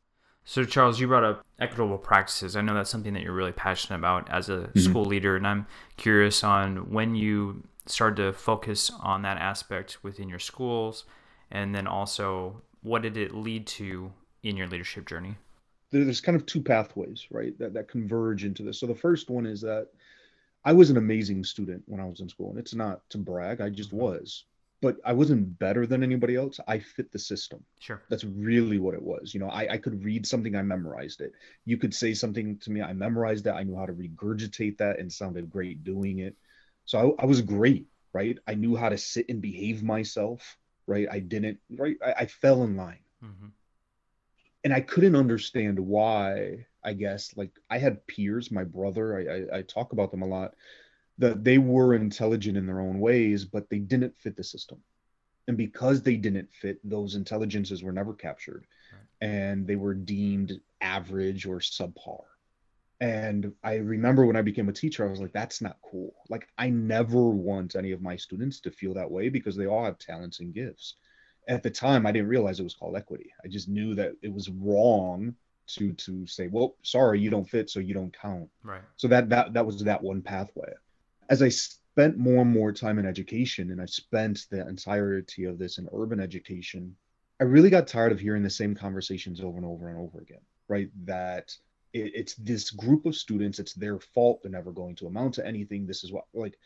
so 0.45 0.63
charles 0.63 0.99
you 0.99 1.07
brought 1.07 1.23
up 1.23 1.45
equitable 1.59 1.97
practices 1.97 2.55
i 2.55 2.61
know 2.61 2.73
that's 2.73 2.89
something 2.89 3.13
that 3.13 3.21
you're 3.21 3.33
really 3.33 3.51
passionate 3.51 3.97
about 3.97 4.29
as 4.29 4.49
a 4.49 4.57
mm-hmm. 4.57 4.79
school 4.79 5.05
leader 5.05 5.35
and 5.35 5.47
i'm 5.47 5.67
curious 5.97 6.43
on 6.43 6.91
when 6.91 7.15
you 7.15 7.63
started 7.89 8.17
to 8.17 8.33
focus 8.33 8.91
on 9.01 9.21
that 9.21 9.37
aspect 9.37 10.03
within 10.03 10.29
your 10.29 10.39
schools 10.39 11.05
and 11.51 11.73
then 11.73 11.87
also 11.87 12.61
what 12.81 13.01
did 13.01 13.17
it 13.17 13.33
lead 13.33 13.65
to 13.67 14.11
in 14.43 14.55
your 14.55 14.67
leadership 14.67 15.07
journey 15.07 15.35
there's 15.91 16.21
kind 16.21 16.35
of 16.35 16.45
two 16.45 16.61
pathways 16.61 17.25
right 17.31 17.57
that, 17.59 17.73
that 17.73 17.87
converge 17.87 18.43
into 18.43 18.63
this 18.63 18.79
so 18.79 18.87
the 18.87 18.95
first 18.95 19.29
one 19.29 19.45
is 19.45 19.61
that 19.61 19.87
I 20.65 20.73
was 20.73 20.89
an 20.89 20.97
amazing 20.97 21.43
student 21.43 21.83
when 21.85 22.01
I 22.01 22.05
was 22.05 22.19
in 22.19 22.29
school, 22.29 22.49
and 22.49 22.59
it's 22.59 22.75
not 22.75 23.09
to 23.11 23.17
brag. 23.17 23.61
I 23.61 23.69
just 23.69 23.89
mm-hmm. 23.89 23.99
was, 23.99 24.43
but 24.81 24.97
I 25.05 25.13
wasn't 25.13 25.57
better 25.57 25.87
than 25.87 26.03
anybody 26.03 26.35
else. 26.35 26.59
I 26.67 26.79
fit 26.79 27.11
the 27.11 27.19
system. 27.19 27.63
Sure. 27.79 28.01
That's 28.09 28.23
really 28.23 28.77
what 28.77 28.93
it 28.93 29.01
was. 29.01 29.33
You 29.33 29.39
know, 29.39 29.49
I, 29.49 29.73
I 29.73 29.77
could 29.77 30.03
read 30.03 30.27
something, 30.27 30.55
I 30.55 30.61
memorized 30.61 31.21
it. 31.21 31.33
You 31.65 31.77
could 31.77 31.93
say 31.93 32.13
something 32.13 32.57
to 32.59 32.71
me, 32.71 32.81
I 32.81 32.93
memorized 32.93 33.45
that. 33.45 33.55
I 33.55 33.63
knew 33.63 33.75
how 33.75 33.85
to 33.85 33.93
regurgitate 33.93 34.77
that 34.77 34.99
and 34.99 35.11
sounded 35.11 35.49
great 35.49 35.83
doing 35.83 36.19
it. 36.19 36.35
So 36.89 37.15
I, 37.19 37.21
I 37.21 37.25
was 37.27 37.41
great, 37.41 37.85
right? 38.13 38.39
I 38.47 38.55
knew 38.55 38.75
how 38.75 38.89
to 38.89 38.97
sit 38.97 39.27
and 39.29 39.39
behave 39.39 39.83
myself, 39.83 40.57
right? 40.87 41.07
I 41.11 41.19
didn't, 41.19 41.59
right? 41.77 41.95
I, 42.03 42.13
I 42.21 42.25
fell 42.25 42.63
in 42.63 42.75
line. 42.75 43.03
Mm-hmm. 43.23 43.49
And 44.63 44.73
I 44.73 44.81
couldn't 44.81 45.15
understand 45.15 45.79
why 45.79 46.65
I 46.83 46.93
guess 46.93 47.37
like 47.37 47.51
I 47.69 47.77
had 47.77 48.07
peers, 48.07 48.49
my 48.49 48.63
brother, 48.63 49.19
I, 49.19 49.57
I, 49.57 49.59
I 49.59 49.61
talk 49.61 49.93
about 49.93 50.09
them 50.09 50.23
a 50.23 50.25
lot, 50.25 50.55
that 51.19 51.43
they 51.43 51.59
were 51.59 51.93
intelligent 51.93 52.57
in 52.57 52.65
their 52.65 52.79
own 52.79 52.99
ways, 52.99 53.45
but 53.45 53.69
they 53.69 53.77
didn't 53.77 54.17
fit 54.17 54.35
the 54.35 54.43
system. 54.43 54.79
And 55.47 55.55
because 55.55 56.01
they 56.01 56.15
didn't 56.15 56.51
fit, 56.51 56.79
those 56.83 57.13
intelligences 57.13 57.83
were 57.83 57.91
never 57.91 58.15
captured 58.15 58.65
right. 58.91 59.29
and 59.29 59.67
they 59.67 59.75
were 59.75 59.93
deemed 59.93 60.59
average 60.81 61.45
or 61.45 61.59
subpar. 61.59 62.23
And 63.01 63.53
I 63.63 63.75
remember 63.75 64.25
when 64.25 64.35
I 64.35 64.41
became 64.41 64.67
a 64.67 64.73
teacher, 64.73 65.07
I 65.07 65.11
was 65.11 65.21
like, 65.21 65.31
that's 65.31 65.61
not 65.61 65.77
cool. 65.89 66.13
Like, 66.29 66.49
I 66.57 66.69
never 66.69 67.29
want 67.29 67.75
any 67.75 67.91
of 67.91 68.01
my 68.01 68.17
students 68.17 68.59
to 68.61 68.71
feel 68.71 68.93
that 68.95 69.09
way 69.09 69.29
because 69.29 69.55
they 69.55 69.67
all 69.67 69.85
have 69.85 69.97
talents 69.97 70.41
and 70.41 70.53
gifts. 70.53 70.95
At 71.47 71.63
the 71.63 71.69
time, 71.69 72.05
I 72.05 72.11
didn't 72.11 72.27
realize 72.27 72.59
it 72.59 72.63
was 72.63 72.75
called 72.75 72.97
equity. 72.97 73.31
I 73.43 73.47
just 73.47 73.69
knew 73.69 73.95
that 73.95 74.13
it 74.21 74.31
was 74.31 74.49
wrong 74.49 75.33
to 75.69 75.93
to 75.93 76.25
say, 76.27 76.47
well, 76.47 76.75
sorry, 76.81 77.19
you 77.19 77.29
don't 77.29 77.49
fit, 77.49 77.69
so 77.69 77.79
you 77.79 77.93
don't 77.93 78.15
count. 78.17 78.49
Right. 78.63 78.81
So 78.97 79.07
that 79.07 79.29
that 79.29 79.53
that 79.53 79.65
was 79.65 79.83
that 79.83 80.03
one 80.03 80.21
pathway. 80.21 80.71
As 81.29 81.41
I 81.41 81.49
spent 81.49 82.17
more 82.17 82.41
and 82.41 82.51
more 82.51 82.71
time 82.71 82.99
in 82.99 83.05
education, 83.05 83.71
and 83.71 83.81
I 83.81 83.85
spent 83.85 84.47
the 84.49 84.67
entirety 84.67 85.45
of 85.45 85.57
this 85.57 85.77
in 85.77 85.87
urban 85.93 86.19
education, 86.19 86.95
I 87.39 87.45
really 87.45 87.69
got 87.69 87.87
tired 87.87 88.11
of 88.11 88.19
hearing 88.19 88.43
the 88.43 88.49
same 88.49 88.75
conversations 88.75 89.41
over 89.41 89.57
and 89.57 89.65
over 89.65 89.89
and 89.89 89.99
over 89.99 90.19
again. 90.19 90.41
Right. 90.67 90.89
That 91.05 91.55
it, 91.93 92.11
it's 92.15 92.35
this 92.35 92.69
group 92.71 93.05
of 93.05 93.15
students, 93.15 93.59
it's 93.59 93.73
their 93.73 93.99
fault. 93.99 94.41
They're 94.41 94.51
never 94.51 94.71
going 94.71 94.95
to 94.97 95.07
amount 95.07 95.35
to 95.35 95.45
anything. 95.45 95.85
This 95.85 96.03
is 96.03 96.11
what 96.11 96.25
like 96.33 96.57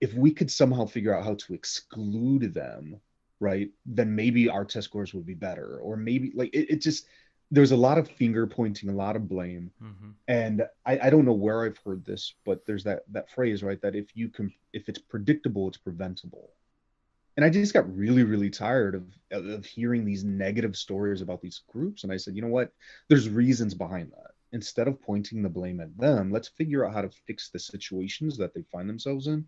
if 0.00 0.14
we 0.14 0.30
could 0.30 0.50
somehow 0.50 0.86
figure 0.86 1.14
out 1.14 1.24
how 1.24 1.34
to 1.34 1.54
exclude 1.54 2.54
them 2.54 3.00
right 3.38 3.70
then 3.86 4.14
maybe 4.14 4.48
our 4.48 4.64
test 4.64 4.86
scores 4.86 5.14
would 5.14 5.26
be 5.26 5.34
better 5.34 5.78
or 5.78 5.96
maybe 5.96 6.30
like 6.34 6.50
it, 6.54 6.70
it 6.70 6.80
just 6.80 7.06
there's 7.50 7.72
a 7.72 7.76
lot 7.76 7.98
of 7.98 8.08
finger 8.08 8.46
pointing, 8.46 8.88
a 8.88 8.94
lot 8.94 9.16
of 9.16 9.28
blame, 9.28 9.72
mm-hmm. 9.82 10.10
and 10.28 10.62
I, 10.86 11.00
I 11.02 11.10
don't 11.10 11.24
know 11.24 11.32
where 11.32 11.64
I've 11.64 11.78
heard 11.84 12.04
this, 12.04 12.34
but 12.46 12.64
there's 12.64 12.84
that 12.84 13.02
that 13.10 13.30
phrase 13.30 13.62
right 13.62 13.80
that 13.82 13.96
if 13.96 14.14
you 14.14 14.28
can 14.28 14.52
if 14.72 14.88
it's 14.88 15.00
predictable, 15.00 15.66
it's 15.68 15.76
preventable, 15.76 16.50
and 17.36 17.44
I 17.44 17.50
just 17.50 17.74
got 17.74 17.92
really 17.94 18.22
really 18.22 18.50
tired 18.50 18.94
of 18.94 19.04
of 19.32 19.66
hearing 19.66 20.04
these 20.04 20.22
negative 20.22 20.76
stories 20.76 21.22
about 21.22 21.42
these 21.42 21.62
groups, 21.68 22.04
and 22.04 22.12
I 22.12 22.18
said, 22.18 22.36
you 22.36 22.42
know 22.42 22.48
what, 22.48 22.72
there's 23.08 23.28
reasons 23.28 23.74
behind 23.74 24.12
that. 24.12 24.30
Instead 24.52 24.88
of 24.88 25.00
pointing 25.00 25.42
the 25.42 25.48
blame 25.48 25.80
at 25.80 25.96
them, 25.96 26.32
let's 26.32 26.48
figure 26.48 26.84
out 26.84 26.92
how 26.92 27.02
to 27.02 27.10
fix 27.26 27.50
the 27.50 27.58
situations 27.58 28.36
that 28.36 28.52
they 28.52 28.62
find 28.62 28.88
themselves 28.88 29.28
in, 29.28 29.46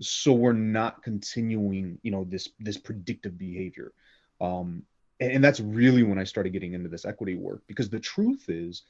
so 0.00 0.32
we're 0.32 0.52
not 0.52 1.02
continuing, 1.02 1.98
you 2.02 2.10
know, 2.10 2.24
this 2.24 2.48
this 2.60 2.78
predictive 2.78 3.38
behavior. 3.38 3.92
Um, 4.40 4.84
and 5.20 5.42
that's 5.42 5.60
really 5.60 6.02
when 6.02 6.18
I 6.18 6.24
started 6.24 6.52
getting 6.52 6.74
into 6.74 6.88
this 6.88 7.04
equity 7.04 7.34
work 7.34 7.62
because 7.66 7.90
the 7.90 7.98
truth 7.98 8.44
is, 8.48 8.82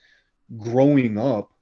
growing 0.58 1.18
up, 1.18 1.52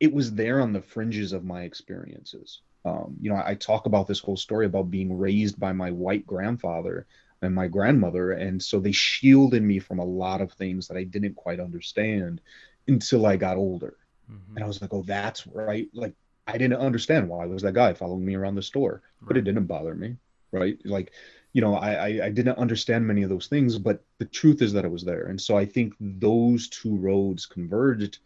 it 0.00 0.12
was 0.12 0.34
there 0.34 0.60
on 0.60 0.72
the 0.72 0.82
fringes 0.82 1.32
of 1.32 1.44
my 1.44 1.62
experiences. 1.62 2.60
Um, 2.84 3.16
you 3.20 3.30
know, 3.30 3.36
I, 3.36 3.50
I 3.50 3.54
talk 3.54 3.86
about 3.86 4.06
this 4.06 4.20
whole 4.20 4.36
story 4.36 4.66
about 4.66 4.90
being 4.90 5.16
raised 5.16 5.58
by 5.58 5.72
my 5.72 5.90
white 5.90 6.26
grandfather 6.26 7.06
and 7.42 7.54
my 7.54 7.68
grandmother, 7.68 8.32
and 8.32 8.62
so 8.62 8.80
they 8.80 8.92
shielded 8.92 9.62
me 9.62 9.78
from 9.78 9.98
a 9.98 10.04
lot 10.04 10.40
of 10.40 10.52
things 10.52 10.88
that 10.88 10.96
I 10.96 11.04
didn't 11.04 11.34
quite 11.34 11.60
understand 11.60 12.40
until 12.88 13.26
I 13.26 13.36
got 13.36 13.56
older. 13.56 13.96
Mm-hmm. 14.30 14.56
And 14.56 14.64
I 14.64 14.66
was 14.66 14.80
like, 14.80 14.92
oh, 14.92 15.02
that's 15.06 15.46
right. 15.46 15.88
Like, 15.92 16.14
I 16.46 16.58
didn't 16.58 16.80
understand 16.80 17.28
why 17.28 17.46
was 17.46 17.62
that 17.62 17.74
guy 17.74 17.92
following 17.92 18.24
me 18.24 18.34
around 18.36 18.54
the 18.54 18.62
store, 18.62 19.02
right. 19.20 19.28
but 19.28 19.36
it 19.36 19.42
didn't 19.42 19.66
bother 19.66 19.94
me, 19.94 20.16
right? 20.52 20.78
Like, 20.84 21.12
you 21.52 21.60
know, 21.60 21.74
I, 21.74 21.92
I, 21.92 22.26
I 22.26 22.30
didn't 22.30 22.58
understand 22.58 23.06
many 23.06 23.22
of 23.22 23.30
those 23.30 23.48
things, 23.48 23.78
but 23.78 24.04
the 24.18 24.26
truth 24.26 24.62
is 24.62 24.72
that 24.74 24.84
it 24.84 24.90
was 24.90 25.04
there. 25.04 25.26
And 25.26 25.40
so 25.40 25.56
I 25.56 25.64
think 25.64 25.94
those 26.00 26.68
two 26.68 26.96
roads 26.96 27.46
converged. 27.46 28.18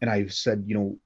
And 0.00 0.10
I 0.10 0.26
said, 0.26 0.64
you 0.66 0.74
know, 0.74 0.96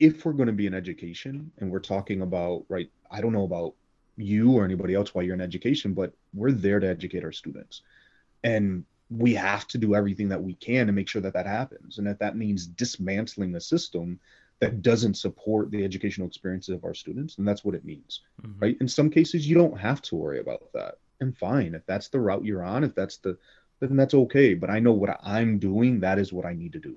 if 0.00 0.24
we're 0.24 0.32
going 0.32 0.48
to 0.48 0.52
be 0.52 0.66
in 0.66 0.74
education 0.74 1.50
and 1.58 1.70
we're 1.70 1.78
talking 1.78 2.22
about, 2.22 2.64
right, 2.68 2.90
I 3.10 3.20
don't 3.20 3.32
know 3.32 3.44
about 3.44 3.74
you 4.16 4.52
or 4.52 4.64
anybody 4.64 4.94
else 4.94 5.14
while 5.14 5.24
you're 5.24 5.34
in 5.34 5.40
education, 5.40 5.94
but 5.94 6.12
we're 6.34 6.52
there 6.52 6.80
to 6.80 6.88
educate 6.88 7.24
our 7.24 7.32
students. 7.32 7.82
And 8.44 8.84
we 9.10 9.34
have 9.34 9.66
to 9.68 9.78
do 9.78 9.94
everything 9.94 10.28
that 10.28 10.42
we 10.42 10.54
can 10.54 10.86
to 10.86 10.92
make 10.92 11.08
sure 11.08 11.22
that 11.22 11.32
that 11.32 11.46
happens. 11.46 11.98
And 11.98 12.06
that 12.06 12.18
that 12.20 12.36
means 12.36 12.66
dismantling 12.66 13.52
the 13.52 13.60
system 13.60 14.20
that 14.60 14.82
doesn't 14.82 15.14
support 15.14 15.70
the 15.70 15.84
educational 15.84 16.26
experiences 16.26 16.74
of 16.74 16.84
our 16.84 16.94
students, 16.94 17.38
and 17.38 17.46
that's 17.46 17.64
what 17.64 17.74
it 17.74 17.84
means, 17.84 18.22
mm-hmm. 18.42 18.58
right? 18.58 18.76
In 18.80 18.88
some 18.88 19.08
cases, 19.08 19.48
you 19.48 19.54
don't 19.54 19.78
have 19.78 20.02
to 20.02 20.16
worry 20.16 20.40
about 20.40 20.72
that, 20.74 20.98
and 21.20 21.36
fine 21.36 21.74
if 21.74 21.86
that's 21.86 22.08
the 22.08 22.20
route 22.20 22.44
you're 22.44 22.64
on, 22.64 22.84
if 22.84 22.94
that's 22.94 23.18
the, 23.18 23.38
then 23.80 23.96
that's 23.96 24.14
okay. 24.14 24.54
But 24.54 24.70
I 24.70 24.80
know 24.80 24.92
what 24.92 25.18
I'm 25.22 25.58
doing. 25.58 26.00
That 26.00 26.18
is 26.18 26.32
what 26.32 26.44
I 26.44 26.54
need 26.54 26.72
to 26.72 26.80
do. 26.80 26.96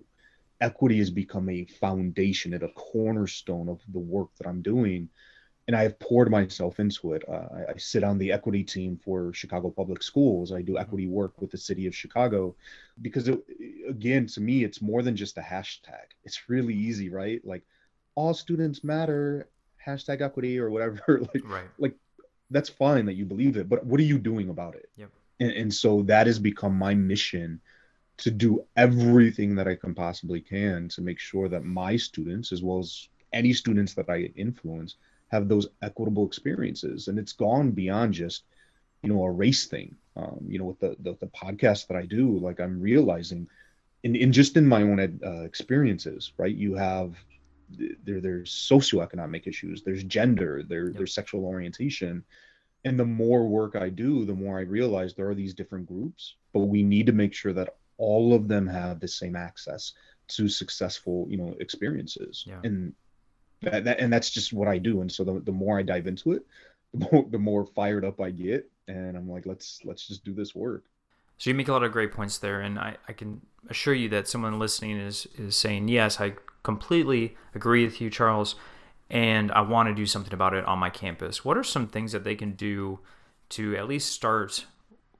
Equity 0.59 0.97
has 0.97 1.11
become 1.11 1.49
a 1.49 1.65
foundation 1.65 2.53
and 2.53 2.63
a 2.63 2.69
cornerstone 2.69 3.69
of 3.69 3.79
the 3.93 3.99
work 3.99 4.29
that 4.37 4.47
I'm 4.47 4.61
doing, 4.61 5.09
and 5.67 5.75
I 5.75 5.83
have 5.83 5.99
poured 5.99 6.31
myself 6.31 6.79
into 6.79 7.13
it. 7.13 7.23
Uh, 7.27 7.47
I, 7.53 7.71
I, 7.73 7.77
sit 7.77 8.03
on 8.03 8.17
the 8.17 8.31
equity 8.31 8.63
team 8.63 8.99
for 9.03 9.31
Chicago 9.33 9.69
Public 9.69 10.01
Schools. 10.01 10.51
I 10.51 10.61
do 10.61 10.77
equity 10.77 11.07
work 11.07 11.39
with 11.39 11.51
the 11.51 11.57
city 11.57 11.87
of 11.87 11.95
Chicago 11.95 12.55
because, 13.01 13.27
it, 13.27 13.39
again, 13.87 14.25
to 14.27 14.41
me, 14.41 14.63
it's 14.63 14.81
more 14.81 15.01
than 15.01 15.15
just 15.15 15.37
a 15.37 15.41
hashtag. 15.41 16.05
It's 16.23 16.49
really 16.49 16.73
easy, 16.73 17.09
right? 17.09 17.45
Like, 17.45 17.63
all 18.15 18.33
students 18.33 18.83
matter, 18.83 19.47
hashtag 19.85 20.21
equity 20.21 20.59
or 20.59 20.69
whatever. 20.69 21.01
like, 21.33 21.43
right. 21.47 21.67
like 21.77 21.95
that's 22.49 22.69
fine 22.69 23.05
that 23.05 23.13
you 23.13 23.25
believe 23.25 23.57
it, 23.57 23.69
but 23.69 23.85
what 23.85 23.99
are 23.99 24.03
you 24.03 24.17
doing 24.17 24.49
about 24.49 24.75
it? 24.75 24.89
Yep. 24.97 25.09
And, 25.39 25.51
and 25.51 25.73
so 25.73 26.03
that 26.03 26.27
has 26.27 26.39
become 26.39 26.75
my 26.75 26.93
mission 26.93 27.61
to 28.17 28.29
do 28.29 28.63
everything 28.75 29.55
that 29.55 29.67
I 29.67 29.75
can 29.75 29.95
possibly 29.95 30.41
can 30.41 30.87
to 30.89 31.01
make 31.01 31.19
sure 31.19 31.49
that 31.49 31.63
my 31.63 31.95
students, 31.95 32.51
as 32.51 32.61
well 32.61 32.79
as 32.79 33.07
any 33.33 33.53
students 33.53 33.93
that 33.95 34.09
I 34.09 34.31
influence, 34.35 34.97
have 35.31 35.47
those 35.47 35.67
equitable 35.81 36.25
experiences 36.25 37.07
and 37.07 37.17
it's 37.17 37.33
gone 37.33 37.71
beyond 37.71 38.13
just 38.13 38.43
you 39.01 39.11
know 39.11 39.23
a 39.23 39.31
race 39.31 39.65
thing 39.65 39.95
um, 40.15 40.39
you 40.47 40.59
know 40.59 40.65
with 40.65 40.79
the, 40.79 40.95
the, 40.99 41.17
the 41.19 41.27
podcast 41.27 41.87
that 41.87 41.97
i 41.97 42.05
do 42.05 42.37
like 42.37 42.59
i'm 42.59 42.81
realizing 42.81 43.47
in, 44.03 44.15
in 44.15 44.31
just 44.31 44.57
in 44.57 44.67
my 44.67 44.81
own 44.81 44.99
uh, 45.25 45.41
experiences 45.41 46.33
right 46.37 46.55
you 46.55 46.75
have 46.75 47.15
there 48.03 48.19
there's 48.19 48.51
socioeconomic 48.51 49.47
issues 49.47 49.81
there's 49.83 50.03
gender 50.03 50.61
there 50.67 50.87
yep. 50.87 50.97
there's 50.97 51.13
sexual 51.13 51.45
orientation 51.45 52.23
and 52.83 52.99
the 52.99 53.05
more 53.05 53.47
work 53.47 53.75
i 53.77 53.87
do 53.87 54.25
the 54.25 54.33
more 54.33 54.59
i 54.59 54.63
realize 54.63 55.13
there 55.13 55.29
are 55.29 55.35
these 55.35 55.53
different 55.53 55.87
groups 55.87 56.35
but 56.51 56.61
we 56.61 56.83
need 56.83 57.05
to 57.05 57.13
make 57.13 57.33
sure 57.33 57.53
that 57.53 57.75
all 57.97 58.33
of 58.33 58.49
them 58.49 58.67
have 58.67 58.99
the 58.99 59.07
same 59.07 59.37
access 59.37 59.93
to 60.27 60.49
successful 60.49 61.25
you 61.29 61.37
know 61.37 61.55
experiences 61.61 62.43
yeah. 62.45 62.59
and 62.65 62.93
that, 63.61 63.83
that, 63.83 63.99
and 63.99 64.11
that's 64.11 64.29
just 64.29 64.53
what 64.53 64.67
I 64.67 64.77
do. 64.77 65.01
And 65.01 65.11
so 65.11 65.23
the, 65.23 65.39
the 65.39 65.51
more 65.51 65.79
I 65.79 65.83
dive 65.83 66.07
into 66.07 66.33
it, 66.33 66.45
the 66.93 67.07
more, 67.11 67.25
the 67.29 67.39
more 67.39 67.65
fired 67.65 68.05
up 68.05 68.19
I 68.19 68.31
get. 68.31 68.69
And 68.87 69.15
I'm 69.15 69.29
like, 69.29 69.45
let's 69.45 69.79
let's 69.85 70.07
just 70.07 70.25
do 70.25 70.33
this 70.33 70.53
work. 70.53 70.83
So 71.37 71.49
you 71.49 71.55
make 71.55 71.69
a 71.69 71.71
lot 71.71 71.83
of 71.83 71.91
great 71.91 72.11
points 72.11 72.37
there, 72.37 72.61
and 72.61 72.77
I, 72.77 72.97
I 73.07 73.13
can 73.13 73.41
assure 73.69 73.93
you 73.93 74.09
that 74.09 74.27
someone 74.27 74.59
listening 74.59 74.97
is 74.97 75.27
is 75.37 75.55
saying, 75.55 75.87
yes, 75.87 76.19
I 76.19 76.33
completely 76.63 77.35
agree 77.55 77.85
with 77.85 78.01
you, 78.01 78.09
Charles, 78.09 78.55
and 79.09 79.51
I 79.51 79.61
want 79.61 79.87
to 79.89 79.95
do 79.95 80.05
something 80.05 80.33
about 80.33 80.53
it 80.53 80.65
on 80.65 80.77
my 80.79 80.89
campus. 80.89 81.45
What 81.45 81.57
are 81.57 81.63
some 81.63 81.87
things 81.87 82.11
that 82.11 82.23
they 82.23 82.35
can 82.35 82.51
do 82.51 82.99
to 83.49 83.75
at 83.75 83.87
least 83.87 84.11
start 84.11 84.65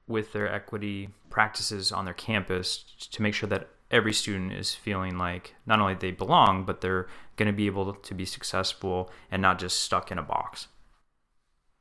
with 0.08 0.34
their 0.34 0.52
equity 0.52 1.10
practices 1.30 1.92
on 1.92 2.06
their 2.06 2.14
campus 2.14 2.84
to 3.12 3.22
make 3.22 3.34
sure 3.34 3.50
that 3.50 3.70
every 3.92 4.14
student 4.14 4.54
is 4.54 4.74
feeling 4.74 5.18
like 5.18 5.54
not 5.66 5.80
only 5.80 5.94
they 5.94 6.12
belong, 6.12 6.64
but 6.64 6.82
they're 6.82 7.08
going 7.36 7.48
to 7.48 7.54
be 7.54 7.68
able 7.68 7.94
to 7.94 8.14
be 8.14 8.26
successful 8.26 9.12
and 9.30 9.42
not 9.42 9.60
just 9.60 9.82
stuck 9.82 10.12
in 10.12 10.18
a 10.18 10.24
box. 10.24 10.68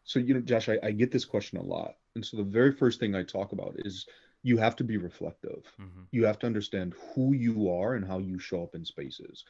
So, 0.05 0.19
you 0.19 0.35
know, 0.35 0.41
Josh, 0.41 0.69
I, 0.69 0.79
I 0.83 0.91
get 0.91 1.13
this 1.13 1.25
question 1.25 1.59
a 1.59 1.63
lot. 1.63 1.95
And 2.17 2.27
so 2.27 2.37
the 2.37 2.43
very 2.43 2.73
first 2.73 2.99
thing 2.99 3.15
I 3.15 3.23
talk 3.23 3.53
about 3.53 3.75
is 3.79 4.07
you 4.43 4.57
have 4.57 4.75
to 4.77 4.85
be 4.85 4.97
reflective. 4.97 5.63
Mm-hmm. 5.81 6.03
You 6.11 6.27
have 6.27 6.39
to 6.41 6.47
understand 6.47 6.95
who 7.15 7.33
you 7.33 7.71
are 7.71 7.95
and 7.95 8.05
how 8.05 8.19
you 8.19 8.39
show 8.39 8.63
up 8.63 8.75
in 8.75 8.85
spaces. 8.85 9.45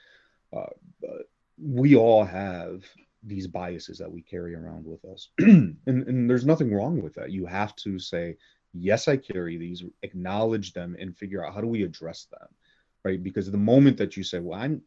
Uh, 0.55 0.67
we 1.59 1.97
all 1.97 2.25
have 2.25 2.85
these 3.23 3.47
biases 3.47 3.99
that 3.99 4.11
we 4.11 4.23
carry 4.23 4.55
around 4.55 4.85
with 4.85 5.05
us. 5.05 5.29
and, 5.38 5.76
and 5.87 6.29
there's 6.29 6.47
nothing 6.47 6.75
wrong 6.75 7.00
with 7.00 7.14
that. 7.14 7.31
You 7.31 7.47
have 7.47 7.75
to 7.76 7.99
say, 7.99 8.37
yes 8.73 9.09
i 9.09 9.17
carry 9.17 9.57
these 9.57 9.83
acknowledge 10.03 10.73
them 10.73 10.97
and 10.99 11.17
figure 11.17 11.45
out 11.45 11.55
how 11.55 11.61
do 11.61 11.67
we 11.67 11.83
address 11.83 12.27
them 12.31 12.49
right? 13.03 13.23
Because 13.23 13.50
the 13.50 13.57
moment 13.57 13.97
that 13.99 14.17
you 14.17 14.23
say 14.23 14.41
well 14.41 14.61
i'm 14.61 14.83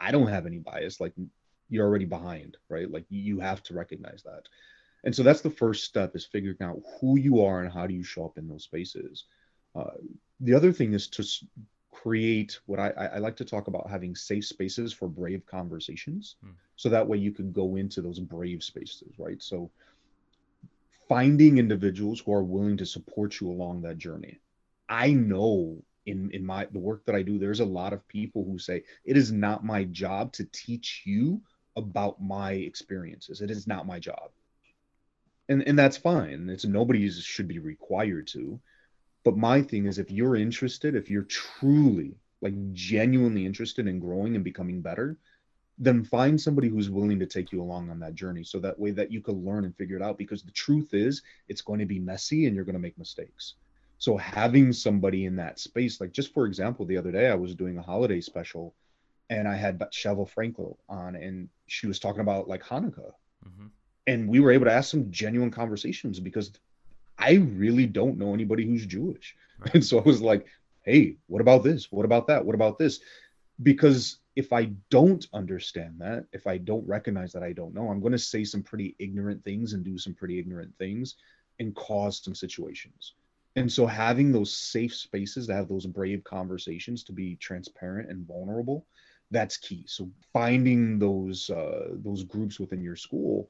i 0.00 0.10
don't 0.10 0.28
have 0.28 0.46
any 0.46 0.58
bias 0.58 1.00
like 1.00 1.14
you're 1.68 1.86
already 1.86 2.04
behind 2.04 2.56
right? 2.68 2.90
Like 2.90 3.04
you 3.08 3.40
have 3.40 3.62
to 3.64 3.74
recognize 3.74 4.22
that. 4.24 4.48
And 5.04 5.14
so 5.14 5.22
that's 5.22 5.40
the 5.40 5.50
first 5.50 5.84
step 5.84 6.16
is 6.16 6.24
figuring 6.24 6.56
out 6.62 6.80
who 7.00 7.18
you 7.18 7.42
are 7.44 7.62
and 7.62 7.72
how 7.72 7.86
do 7.86 7.94
you 7.94 8.02
show 8.02 8.24
up 8.24 8.38
in 8.38 8.48
those 8.48 8.64
spaces. 8.64 9.24
Uh, 9.74 9.90
the 10.40 10.54
other 10.54 10.72
thing 10.72 10.94
is 10.94 11.08
to 11.08 11.24
create 11.92 12.58
what 12.66 12.78
I, 12.78 12.90
I 13.14 13.18
like 13.18 13.36
to 13.36 13.44
talk 13.44 13.68
about 13.68 13.88
having 13.88 14.14
safe 14.14 14.44
spaces 14.44 14.92
for 14.92 15.08
brave 15.08 15.44
conversations. 15.46 16.36
Hmm. 16.42 16.50
so 16.76 16.88
that 16.88 17.06
way 17.06 17.18
you 17.18 17.32
can 17.32 17.52
go 17.52 17.76
into 17.76 18.02
those 18.02 18.20
brave 18.20 18.62
spaces 18.62 19.12
right? 19.18 19.42
So 19.42 19.70
finding 21.08 21.58
individuals 21.58 22.20
who 22.20 22.32
are 22.32 22.42
willing 22.42 22.76
to 22.78 22.86
support 22.86 23.40
you 23.40 23.48
along 23.50 23.82
that 23.82 23.98
journey. 23.98 24.40
I 24.88 25.12
know 25.12 25.82
in 26.06 26.30
in 26.32 26.44
my 26.44 26.66
the 26.66 26.78
work 26.78 27.04
that 27.06 27.14
I 27.14 27.22
do, 27.22 27.38
there's 27.38 27.60
a 27.60 27.64
lot 27.64 27.92
of 27.92 28.06
people 28.08 28.44
who 28.44 28.58
say 28.58 28.84
it 29.04 29.16
is 29.16 29.32
not 29.32 29.64
my 29.64 29.84
job 29.84 30.32
to 30.34 30.44
teach 30.52 31.02
you 31.04 31.42
about 31.76 32.22
my 32.22 32.52
experiences. 32.52 33.40
It 33.40 33.50
is 33.50 33.66
not 33.66 33.86
my 33.86 33.98
job. 33.98 34.30
And 35.48 35.66
and 35.66 35.78
that's 35.78 35.96
fine. 35.96 36.48
It's 36.48 36.64
nobody's 36.64 37.18
should 37.22 37.48
be 37.48 37.58
required 37.58 38.28
to. 38.28 38.60
But 39.24 39.36
my 39.36 39.62
thing 39.62 39.86
is 39.86 39.98
if 39.98 40.10
you're 40.10 40.36
interested, 40.36 40.94
if 40.94 41.10
you're 41.10 41.24
truly 41.24 42.14
like 42.40 42.54
genuinely 42.72 43.44
interested 43.44 43.88
in 43.88 43.98
growing 43.98 44.36
and 44.36 44.44
becoming 44.44 44.82
better, 44.82 45.18
then 45.78 46.04
find 46.04 46.40
somebody 46.40 46.68
who's 46.68 46.88
willing 46.88 47.18
to 47.18 47.26
take 47.26 47.52
you 47.52 47.60
along 47.60 47.90
on 47.90 48.00
that 48.00 48.14
journey 48.14 48.42
so 48.42 48.58
that 48.58 48.78
way 48.78 48.90
that 48.92 49.12
you 49.12 49.20
can 49.20 49.44
learn 49.44 49.64
and 49.64 49.76
figure 49.76 49.96
it 49.96 50.02
out 50.02 50.16
because 50.16 50.42
the 50.42 50.50
truth 50.52 50.94
is 50.94 51.22
it's 51.48 51.60
going 51.60 51.78
to 51.78 51.86
be 51.86 51.98
messy 51.98 52.46
and 52.46 52.54
you're 52.56 52.64
going 52.64 52.74
to 52.74 52.80
make 52.80 52.98
mistakes. 52.98 53.54
So 53.98 54.16
having 54.16 54.72
somebody 54.72 55.26
in 55.26 55.36
that 55.36 55.58
space 55.58 56.00
like 56.00 56.12
just 56.12 56.32
for 56.32 56.46
example 56.46 56.84
the 56.84 56.96
other 56.96 57.12
day 57.12 57.28
i 57.28 57.34
was 57.34 57.54
doing 57.54 57.78
a 57.78 57.82
holiday 57.82 58.20
special 58.20 58.74
and 59.30 59.48
i 59.48 59.54
had 59.56 59.78
Cheryl 59.78 60.30
Frankel 60.30 60.76
on 60.88 61.16
and 61.16 61.48
she 61.66 61.86
was 61.86 61.98
talking 61.98 62.20
about 62.20 62.48
like 62.48 62.62
hanukkah. 62.62 63.12
Mm-hmm. 63.46 63.66
and 64.06 64.28
we 64.28 64.40
were 64.40 64.50
able 64.50 64.66
to 64.66 64.72
ask 64.72 64.90
some 64.90 65.10
genuine 65.10 65.50
conversations 65.50 66.20
because 66.20 66.52
i 67.18 67.34
really 67.34 67.86
don't 67.86 68.18
know 68.18 68.34
anybody 68.34 68.66
who's 68.66 68.84
jewish. 68.84 69.34
Right. 69.58 69.74
and 69.74 69.84
so 69.84 69.98
i 69.98 70.02
was 70.02 70.20
like 70.20 70.46
hey 70.86 71.16
what 71.26 71.40
about 71.40 71.64
this? 71.64 71.90
What 71.90 72.04
about 72.04 72.28
that? 72.28 72.44
What 72.44 72.54
about 72.54 72.78
this 72.78 73.00
because 73.62 74.18
if 74.34 74.52
I 74.52 74.66
don't 74.90 75.26
understand 75.32 75.94
that, 75.98 76.26
if 76.32 76.46
I 76.46 76.58
don't 76.58 76.86
recognize 76.86 77.32
that 77.32 77.42
I 77.42 77.52
don't 77.52 77.74
know, 77.74 77.88
I'm 77.88 78.00
going 78.00 78.12
to 78.12 78.18
say 78.18 78.44
some 78.44 78.62
pretty 78.62 78.94
ignorant 78.98 79.42
things 79.44 79.72
and 79.72 79.84
do 79.84 79.98
some 79.98 80.14
pretty 80.14 80.38
ignorant 80.38 80.72
things 80.78 81.16
and 81.58 81.74
cause 81.74 82.22
some 82.22 82.34
situations. 82.34 83.14
And 83.56 83.72
so 83.72 83.86
having 83.86 84.30
those 84.30 84.54
safe 84.54 84.94
spaces 84.94 85.46
to 85.46 85.54
have 85.54 85.68
those 85.68 85.86
brave 85.86 86.22
conversations 86.24 87.02
to 87.04 87.12
be 87.12 87.36
transparent 87.36 88.10
and 88.10 88.26
vulnerable, 88.26 88.86
that's 89.30 89.56
key. 89.56 89.84
So 89.86 90.10
finding 90.34 90.98
those 90.98 91.48
uh, 91.48 91.88
those 91.94 92.22
groups 92.22 92.60
within 92.60 92.82
your 92.82 92.96
school. 92.96 93.48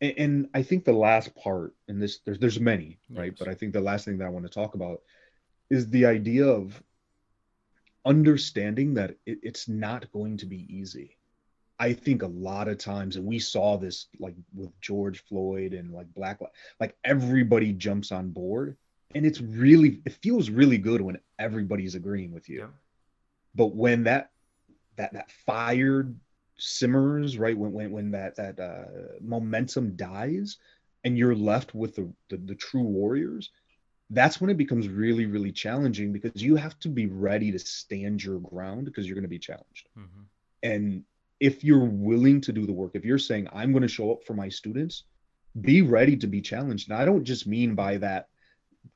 And, 0.00 0.14
and 0.16 0.48
I 0.54 0.62
think 0.62 0.84
the 0.84 0.92
last 0.92 1.34
part, 1.34 1.74
and 1.88 2.00
this 2.00 2.20
there's 2.24 2.38
there's 2.38 2.60
many, 2.60 2.98
yes. 3.08 3.18
right? 3.18 3.34
But 3.36 3.48
I 3.48 3.54
think 3.54 3.72
the 3.72 3.80
last 3.80 4.04
thing 4.04 4.18
that 4.18 4.26
I 4.26 4.30
want 4.30 4.46
to 4.46 4.52
talk 4.52 4.74
about 4.74 5.02
is 5.68 5.90
the 5.90 6.06
idea 6.06 6.46
of 6.46 6.80
understanding 8.04 8.94
that 8.94 9.16
it, 9.26 9.38
it's 9.42 9.68
not 9.68 10.10
going 10.12 10.36
to 10.38 10.46
be 10.46 10.66
easy. 10.68 11.16
I 11.78 11.92
think 11.92 12.22
a 12.22 12.28
lot 12.28 12.68
of 12.68 12.78
times, 12.78 13.16
and 13.16 13.26
we 13.26 13.38
saw 13.38 13.76
this 13.76 14.06
like 14.20 14.34
with 14.54 14.78
George 14.80 15.24
Floyd 15.24 15.72
and 15.72 15.92
like 15.92 16.12
Black, 16.14 16.40
like 16.78 16.96
everybody 17.04 17.72
jumps 17.72 18.12
on 18.12 18.30
board, 18.30 18.76
and 19.14 19.26
it's 19.26 19.40
really 19.40 20.00
it 20.04 20.12
feels 20.22 20.50
really 20.50 20.78
good 20.78 21.00
when 21.00 21.18
everybody's 21.38 21.96
agreeing 21.96 22.32
with 22.32 22.48
you. 22.48 22.60
Yeah. 22.60 22.66
But 23.56 23.74
when 23.74 24.04
that 24.04 24.30
that 24.96 25.12
that 25.14 25.30
fire 25.30 26.08
simmers, 26.56 27.38
right 27.38 27.58
when 27.58 27.72
when 27.72 27.90
when 27.90 28.10
that 28.12 28.36
that 28.36 28.60
uh, 28.60 29.18
momentum 29.20 29.96
dies, 29.96 30.58
and 31.02 31.18
you're 31.18 31.34
left 31.34 31.74
with 31.74 31.96
the, 31.96 32.08
the 32.30 32.36
the 32.36 32.54
true 32.54 32.82
warriors, 32.82 33.50
that's 34.14 34.40
when 34.40 34.50
it 34.50 34.56
becomes 34.56 34.88
really 34.88 35.26
really 35.26 35.52
challenging 35.52 36.12
because 36.12 36.42
you 36.42 36.56
have 36.56 36.78
to 36.80 36.88
be 36.88 37.06
ready 37.06 37.50
to 37.50 37.58
stand 37.58 38.22
your 38.22 38.38
ground 38.40 38.84
because 38.84 39.06
you're 39.06 39.14
going 39.14 39.22
to 39.22 39.28
be 39.28 39.38
challenged. 39.38 39.88
Mm-hmm. 39.98 40.22
and 40.62 41.04
if 41.40 41.64
you're 41.64 41.84
willing 41.84 42.40
to 42.40 42.52
do 42.52 42.64
the 42.66 42.72
work 42.72 42.92
if 42.94 43.04
you're 43.04 43.18
saying 43.18 43.48
i'm 43.52 43.72
going 43.72 43.82
to 43.82 43.88
show 43.88 44.12
up 44.12 44.24
for 44.24 44.34
my 44.34 44.48
students 44.48 45.04
be 45.60 45.82
ready 45.82 46.16
to 46.16 46.26
be 46.26 46.40
challenged. 46.40 46.90
And 46.90 46.98
i 46.98 47.04
don't 47.04 47.24
just 47.24 47.46
mean 47.46 47.74
by 47.74 47.96
that 47.98 48.28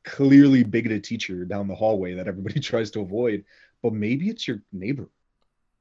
clearly 0.04 0.62
bigoted 0.62 1.04
teacher 1.04 1.44
down 1.44 1.66
the 1.66 1.74
hallway 1.74 2.14
that 2.14 2.28
everybody 2.28 2.60
tries 2.70 2.90
to 2.92 3.00
avoid 3.00 3.44
but 3.82 3.92
maybe 3.92 4.28
it's 4.28 4.48
your 4.48 4.60
neighbor. 4.72 5.08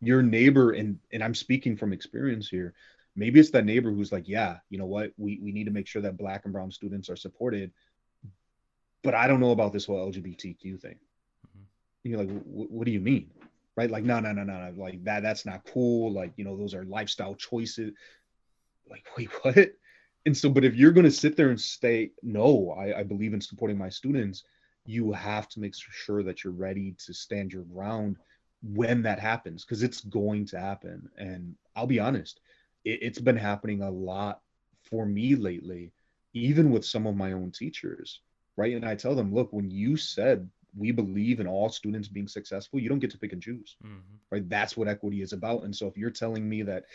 Your 0.01 0.21
neighbor 0.21 0.71
and 0.71 0.99
and 1.11 1.23
i'm 1.23 1.33
speaking 1.33 1.75
from 1.75 1.93
experience 1.93 2.47
here 2.47 2.73
maybe 3.15 3.39
it's 3.39 3.49
that 3.51 3.65
neighbor 3.65 3.91
who's 3.91 4.11
like 4.11 4.27
yeah 4.27 4.57
you 4.69 4.77
know 4.77 4.85
what? 4.85 5.11
We, 5.17 5.39
we 5.41 5.51
need 5.51 5.65
to 5.65 5.71
make 5.71 5.87
sure 5.87 6.01
that 6.03 6.17
black 6.17 6.45
and 6.45 6.53
brown 6.53 6.71
students 6.71 7.09
are 7.09 7.15
supported 7.15 7.71
but 9.03 9.13
I 9.13 9.27
don't 9.27 9.39
know 9.39 9.51
about 9.51 9.73
this 9.73 9.85
whole 9.85 10.11
LGBTQ 10.11 10.81
thing. 10.81 10.95
Mm-hmm. 11.47 11.63
You're 12.03 12.19
like, 12.19 12.29
what 12.43 12.85
do 12.85 12.91
you 12.91 12.99
mean? 12.99 13.31
Right? 13.75 13.91
Like, 13.91 14.03
no, 14.03 14.19
no, 14.19 14.31
no, 14.31 14.43
no, 14.43 14.69
no. 14.69 14.73
Like 14.75 15.03
that, 15.03 15.23
that's 15.23 15.45
not 15.45 15.65
cool. 15.65 16.11
Like, 16.11 16.33
you 16.35 16.43
know, 16.43 16.57
those 16.57 16.73
are 16.73 16.83
lifestyle 16.85 17.35
choices. 17.35 17.93
Like, 18.89 19.05
wait, 19.17 19.29
what? 19.43 19.71
And 20.25 20.35
so, 20.35 20.49
but 20.49 20.65
if 20.65 20.75
you're 20.75 20.91
going 20.91 21.05
to 21.05 21.11
sit 21.11 21.37
there 21.37 21.49
and 21.49 21.59
say, 21.59 22.11
no, 22.21 22.75
I, 22.77 22.99
I 22.99 23.03
believe 23.03 23.33
in 23.33 23.41
supporting 23.41 23.77
my 23.77 23.89
students, 23.89 24.43
you 24.85 25.11
have 25.11 25.47
to 25.49 25.59
make 25.59 25.73
sure 25.75 26.23
that 26.23 26.43
you're 26.43 26.53
ready 26.53 26.95
to 27.05 27.13
stand 27.13 27.53
your 27.53 27.63
ground 27.63 28.17
when 28.61 29.03
that 29.03 29.19
happens, 29.19 29.63
because 29.63 29.83
it's 29.83 30.01
going 30.01 30.45
to 30.47 30.59
happen. 30.59 31.09
And 31.17 31.55
I'll 31.75 31.87
be 31.87 31.99
honest, 31.99 32.41
it, 32.83 32.99
it's 33.01 33.19
been 33.19 33.37
happening 33.37 33.83
a 33.83 33.91
lot 33.91 34.41
for 34.89 35.05
me 35.05 35.35
lately, 35.35 35.91
even 36.33 36.71
with 36.71 36.85
some 36.85 37.05
of 37.05 37.15
my 37.15 37.33
own 37.33 37.51
teachers, 37.51 38.21
right? 38.57 38.75
And 38.75 38.85
I 38.85 38.95
tell 38.95 39.15
them, 39.15 39.33
look, 39.33 39.53
when 39.53 39.71
you 39.71 39.95
said 39.95 40.49
we 40.75 40.91
believe 40.91 41.39
in 41.39 41.47
all 41.47 41.69
students 41.69 42.07
being 42.07 42.27
successful, 42.27 42.79
you 42.79 42.89
don't 42.89 42.99
get 42.99 43.11
to 43.11 43.17
pick 43.17 43.33
and 43.33 43.41
choose, 43.41 43.77
mm-hmm. 43.83 43.99
right? 44.29 44.47
That's 44.49 44.75
what 44.75 44.87
equity 44.87 45.21
is 45.21 45.33
about. 45.33 45.63
And 45.63 45.75
so 45.75 45.87
if 45.87 45.97
you're 45.97 46.09
telling 46.09 46.47
me 46.47 46.63
that, 46.63 46.85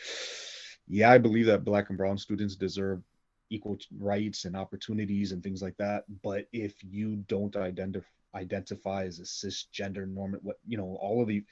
yeah, 0.88 1.10
I 1.10 1.18
believe 1.18 1.46
that 1.46 1.64
black 1.64 1.88
and 1.88 1.98
brown 1.98 2.18
students 2.18 2.56
deserve 2.56 3.02
equal 3.50 3.78
rights 3.98 4.44
and 4.44 4.56
opportunities 4.56 5.32
and 5.32 5.42
things 5.42 5.62
like 5.62 5.76
that, 5.78 6.04
but 6.22 6.46
if 6.52 6.74
you 6.82 7.16
don't 7.28 7.56
identify 7.56 8.06
identify 8.34 9.04
as 9.04 9.18
a 9.18 9.22
cisgender 9.22 10.08
norm, 10.08 10.38
what 10.42 10.58
you 10.66 10.76
know, 10.76 10.96
all 11.00 11.20
of 11.20 11.28
the, 11.28 11.44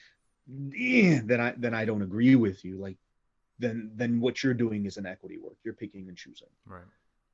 eh, 0.78 1.20
then 1.24 1.40
I 1.40 1.54
then 1.56 1.74
I 1.74 1.84
don't 1.84 2.02
agree 2.02 2.36
with 2.36 2.64
you. 2.64 2.78
Like, 2.78 2.96
then 3.58 3.90
then 3.94 4.20
what 4.20 4.42
you're 4.42 4.54
doing 4.54 4.86
is 4.86 4.96
an 4.96 5.06
equity 5.06 5.38
work. 5.38 5.56
You're 5.64 5.74
picking 5.74 6.08
and 6.08 6.16
choosing. 6.16 6.48
Right. 6.66 6.82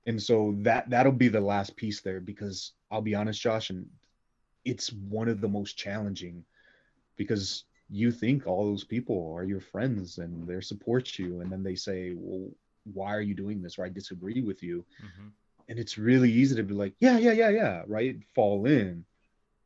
And 0.07 0.23
so 0.23 0.55
that 0.59 0.89
that'll 0.89 1.13
be 1.13 1.29
the 1.29 1.41
last 1.41 1.77
piece 1.77 2.01
there 2.01 2.21
because 2.21 2.73
I'll 2.91 3.03
be 3.03 3.15
honest, 3.15 3.41
Josh, 3.41 3.71
and 3.71 3.87
it's 4.65 4.93
one 4.93 5.29
of 5.29 5.41
the 5.41 5.49
most 5.49 5.77
challenging 5.77 6.45
because 7.17 7.65
you 7.91 8.11
think 8.11 8.47
all 8.47 8.65
those 8.65 8.85
people 8.85 9.33
are 9.37 9.45
your 9.45 9.61
friends 9.61 10.19
and 10.19 10.47
they 10.47 10.61
support 10.61 11.19
you. 11.19 11.41
And 11.41 11.51
then 11.51 11.63
they 11.63 11.75
say 11.75 12.15
well 12.17 12.49
why 12.93 13.15
are 13.15 13.21
you 13.21 13.35
doing 13.35 13.61
this? 13.61 13.79
Or 13.79 13.85
i 13.85 13.89
disagree 13.89 14.41
with 14.43 14.63
you. 14.63 14.85
Mm-hmm. 15.05 15.29
and 15.69 15.79
it's 15.79 15.99
really 15.99 16.31
easy 16.31 16.55
to 16.55 16.63
be 16.63 16.75
like 16.75 16.95
yeah 17.01 17.19
yeah 17.19 17.33
yeah 17.33 17.49
yeah 17.51 17.83
right? 17.87 18.17
Fall 18.35 18.67
in. 18.67 19.05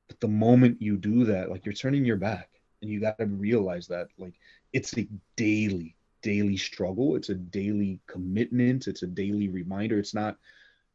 But 0.09 0.21
the 0.21 0.29
moment 0.29 0.81
you 0.81 0.97
do 0.97 1.25
that 1.27 1.51
like 1.51 1.67
you're 1.67 1.75
turning 1.75 2.05
your 2.05 2.17
back 2.17 2.49
and 2.81 2.91
you 2.91 2.99
got 2.99 3.19
to 3.19 3.27
realize 3.27 3.87
that 3.89 4.09
like 4.19 4.35
it's 4.73 4.97
a 4.97 5.07
daily 5.37 5.97
daily 6.23 6.57
struggle 6.57 7.17
it's 7.17 7.29
a 7.29 7.35
daily 7.35 8.01
commitment 8.07 8.87
it's 8.87 9.03
a 9.03 9.07
daily 9.07 9.49
reminder 9.49 9.99
it's 9.99 10.15
not 10.15 10.37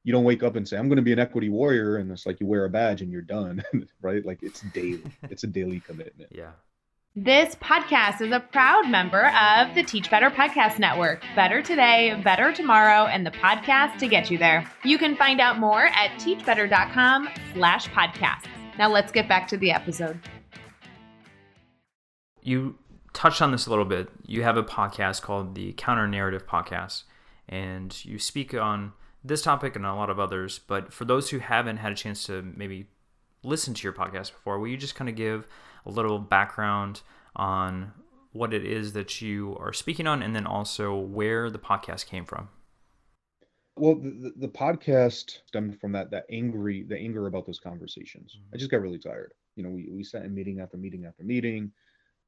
you 0.04 0.14
don't 0.14 0.24
wake 0.24 0.44
up 0.44 0.56
and 0.56 0.68
say 0.68 0.78
i'm 0.78 0.88
going 0.88 0.98
to 0.98 1.02
be 1.02 1.14
an 1.14 1.20
equity 1.20 1.50
warrior 1.50 1.98
and 1.98 2.12
it's 2.12 2.26
like 2.26 2.40
you 2.40 2.48
wear 2.48 2.66
a 2.66 2.70
badge 2.70 3.02
and 3.02 3.12
you're 3.12 3.22
done 3.22 3.64
right 4.02 4.26
like 4.26 4.42
it's 4.42 4.62
daily 4.74 5.04
it's 5.30 5.44
a 5.44 5.48
daily 5.48 5.80
commitment 5.80 6.30
yeah 6.32 6.52
this 7.18 7.56
podcast 7.56 8.20
is 8.20 8.34
a 8.34 8.42
proud 8.42 8.90
member 8.90 9.28
of 9.28 9.74
the 9.74 9.84
Teach 9.84 10.12
Better 10.12 10.30
Podcast 10.30 10.80
Network. 10.80 11.24
Better 11.34 11.62
today, 11.62 12.20
better 12.26 12.52
tomorrow, 12.52 13.06
and 13.06 13.26
the 13.26 13.32
podcast 13.32 14.00
to 14.00 14.10
get 14.10 14.30
you 14.30 14.38
there. 14.38 14.70
You 14.84 14.98
can 14.98 15.16
find 15.16 15.40
out 15.40 15.58
more 15.58 15.86
at 15.86 16.12
teachbetter.com 16.20 17.30
slash 17.54 17.88
podcasts. 17.88 18.50
Now 18.78 18.90
let's 18.90 19.14
get 19.14 19.30
back 19.30 19.48
to 19.48 19.56
the 19.56 19.72
episode. 19.72 20.20
You 22.42 22.78
touched 23.16 23.42
on 23.42 23.52
this 23.52 23.66
a 23.66 23.70
little 23.72 23.86
bit. 23.86 24.10
You 24.28 24.44
have 24.44 24.58
a 24.58 24.64
podcast 24.64 25.24
called 25.24 25.56
the 25.56 25.74
Counter 25.74 26.08
Narrative 26.08 26.46
Podcast, 26.46 27.04
and 27.50 28.06
you 28.06 28.20
speak 28.20 28.54
on 28.54 28.94
this 29.24 29.42
topic 29.42 29.76
and 29.76 29.86
a 29.86 29.96
lot 29.96 30.12
of 30.12 30.20
others. 30.20 30.60
But 30.60 30.94
for 30.94 31.06
those 31.06 31.32
who 31.32 31.40
haven't 31.40 31.78
had 31.78 31.92
a 31.92 31.96
chance 31.96 32.26
to 32.26 32.44
maybe 32.56 32.88
listen 33.42 33.74
to 33.74 33.84
your 33.84 33.94
podcast 33.94 34.34
before, 34.34 34.60
will 34.60 34.68
you 34.68 34.78
just 34.78 34.96
kind 34.96 35.10
of 35.10 35.16
give 35.16 35.48
a 35.86 35.90
little 35.90 36.20
background 36.20 37.02
on 37.36 37.94
what 38.34 38.54
it 38.54 38.66
is 38.66 38.94
that 38.94 39.22
you 39.22 39.56
are 39.60 39.72
speaking 39.72 40.08
on 40.08 40.22
and 40.22 40.36
then 40.36 40.46
also 40.46 40.94
where 40.96 41.50
the 41.50 41.58
podcast 41.58 42.06
came 42.06 42.26
from? 42.26 42.50
Well, 43.78 43.96
the, 43.96 44.34
the 44.38 44.48
podcast 44.48 45.40
stemmed 45.48 45.80
from 45.80 45.94
that 45.94 46.12
that 46.12 46.26
angry 46.32 46.84
the 46.84 46.98
anger 46.98 47.28
about 47.28 47.46
those 47.46 47.60
conversations. 47.60 48.38
Mm-hmm. 48.38 48.56
I 48.56 48.58
just 48.58 48.72
got 48.72 48.82
really 48.82 49.00
tired. 49.00 49.34
You 49.56 49.64
know, 49.64 49.70
we 49.70 49.88
we 49.90 50.04
sat 50.04 50.24
in 50.24 50.34
meeting 50.34 50.60
after 50.60 50.78
meeting 50.78 51.06
after 51.06 51.24
meeting, 51.24 51.72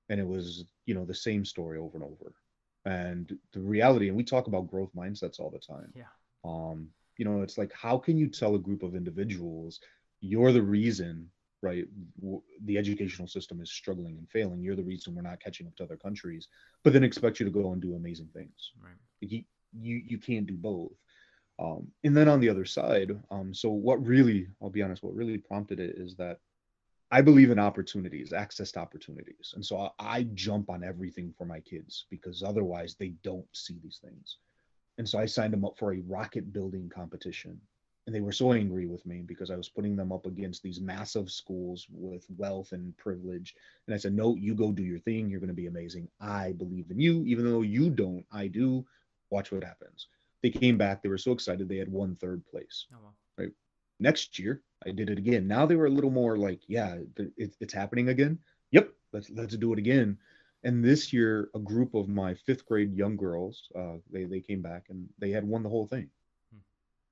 and 0.10 0.20
it 0.20 0.28
was 0.28 0.66
you 0.86 0.94
know 0.96 1.06
the 1.06 1.16
same 1.16 1.46
story 1.46 1.78
over 1.78 1.98
and 1.98 2.04
over. 2.04 2.34
And 2.86 3.38
the 3.52 3.60
reality, 3.60 4.08
and 4.08 4.16
we 4.16 4.24
talk 4.24 4.48
about 4.48 4.70
growth 4.70 4.92
mindsets 4.96 5.40
all 5.40 5.50
the 5.50 5.60
time. 5.60 5.92
Yeah. 5.94 6.04
Um, 6.46 6.90
you 7.18 7.26
know, 7.26 7.42
it's 7.42 7.58
like 7.58 7.74
how 7.74 7.98
can 7.98 8.18
you 8.18 8.28
tell 8.28 8.56
a 8.56 8.60
group 8.60 8.84
of 8.84 8.96
individuals 8.96 9.80
you're 10.22 10.52
the 10.52 10.62
reason, 10.62 11.30
right? 11.62 11.86
W- 12.20 12.42
the 12.66 12.78
educational 12.78 13.28
system 13.28 13.62
is 13.62 13.72
struggling 13.72 14.18
and 14.18 14.30
failing. 14.30 14.62
You're 14.62 14.76
the 14.76 14.84
reason 14.84 15.16
we're 15.16 15.22
not 15.22 15.40
catching 15.40 15.68
up 15.68 15.76
to 15.78 15.84
other 15.84 15.98
countries, 15.98 16.48
but 16.84 16.94
then 16.94 17.04
expect 17.04 17.40
you 17.40 17.46
to 17.46 17.52
go 17.52 17.72
and 17.74 17.82
do 17.82 17.96
amazing 17.96 18.30
things. 18.34 18.72
Right. 18.82 18.96
You 19.22 19.43
you 19.74 20.02
you 20.06 20.17
can't 20.17 20.48
do 20.48 20.56
both. 20.56 20.91
Um, 21.60 21.88
and 22.04 22.15
then 22.15 22.28
on 22.28 22.39
the 22.39 22.50
other 22.50 22.65
side, 22.65 23.12
um, 23.32 23.54
so 23.54 23.70
what 23.70 24.06
really, 24.06 24.48
I'll 24.62 24.70
be 24.70 24.84
honest, 24.84 25.04
what 25.04 25.15
really 25.15 25.39
prompted 25.39 25.80
it 25.80 25.96
is 25.98 26.15
that 26.15 26.38
I 27.10 27.22
believe 27.22 27.52
in 27.52 27.60
opportunities, 27.60 28.34
access 28.34 28.72
to 28.74 28.80
opportunities. 28.80 29.54
And 29.56 29.65
so 29.65 29.78
I, 29.78 30.17
I, 30.17 30.24
jump 30.34 30.70
on 30.70 30.84
everything 30.84 31.34
for 31.38 31.46
my 31.46 31.62
kids 31.62 32.06
because 32.10 32.43
otherwise 32.43 32.96
they 32.96 33.13
don't 33.24 33.48
see 33.54 33.78
these 33.82 34.00
things. 34.04 34.38
And 34.98 35.08
so 35.08 35.17
I 35.17 35.26
signed 35.26 35.54
them 35.54 35.63
up 35.63 35.78
for 35.78 35.93
a 35.93 36.02
rocket 36.02 36.52
building 36.52 36.89
competition. 36.93 37.62
And 38.06 38.15
they 38.15 38.22
were 38.22 38.32
so 38.32 38.54
angry 38.54 38.88
with 38.88 39.06
me 39.06 39.22
because 39.26 39.52
I 39.52 39.56
was 39.56 39.70
putting 39.70 39.96
them 39.96 40.12
up 40.12 40.26
against 40.26 40.63
these 40.63 40.80
massive 40.80 41.30
schools 41.30 41.88
with 41.91 42.26
wealth 42.38 42.72
and 42.72 42.96
privilege. 42.98 43.54
And 43.86 43.93
I 43.93 43.98
said, 43.98 44.13
No, 44.13 44.36
you 44.36 44.56
go 44.56 44.72
do 44.72 44.84
your 44.84 45.00
thing. 45.00 45.30
You're 45.30 45.41
going 45.41 45.50
to 45.50 45.54
be 45.54 45.67
amazing. 45.67 46.08
I 46.22 46.54
believe 46.54 46.89
in 46.89 47.00
you. 47.00 47.24
Even 47.26 47.46
though 47.46 47.63
you 47.63 47.89
don't, 47.89 48.26
I 48.32 48.48
do. 48.48 48.86
Watch 49.30 49.52
what 49.52 49.63
happens. 49.63 50.08
They 50.41 50.50
came 50.50 50.78
back. 50.78 51.04
They 51.04 51.10
were 51.10 51.17
so 51.17 51.34
excited. 51.34 51.67
They 51.67 51.78
had 51.78 51.91
won 51.91 52.15
third 52.15 52.46
place. 52.46 52.86
Oh, 52.93 52.98
wow. 53.04 53.13
Right. 53.38 53.52
Next 54.00 54.39
year, 54.39 54.62
I 54.88 54.91
did 54.91 55.10
it 55.10 55.17
again. 55.17 55.47
Now 55.47 55.65
they 55.65 55.76
were 55.76 55.88
a 55.88 55.91
little 55.91 56.12
more 56.12 56.38
like, 56.38 56.62
yeah, 56.67 56.97
it, 57.38 57.56
it's 57.60 57.73
happening 57.73 58.10
again. 58.10 58.39
Yep, 58.71 58.89
let's 59.13 59.30
let's 59.30 59.58
do 59.58 59.73
it 59.73 59.80
again. 59.80 60.17
And 60.63 60.84
this 60.84 61.13
year, 61.13 61.50
a 61.56 61.60
group 61.60 61.93
of 61.93 62.10
my 62.10 62.34
fifth 62.34 62.65
grade 62.65 62.93
young 62.93 63.17
girls, 63.17 63.69
uh, 63.76 63.97
they 64.12 64.26
they 64.26 64.39
came 64.39 64.62
back 64.62 64.86
and 64.89 65.08
they 65.19 65.32
had 65.32 65.43
won 65.43 65.63
the 65.63 65.69
whole 65.69 65.88
thing. 65.88 66.10
Hmm. 66.52 66.60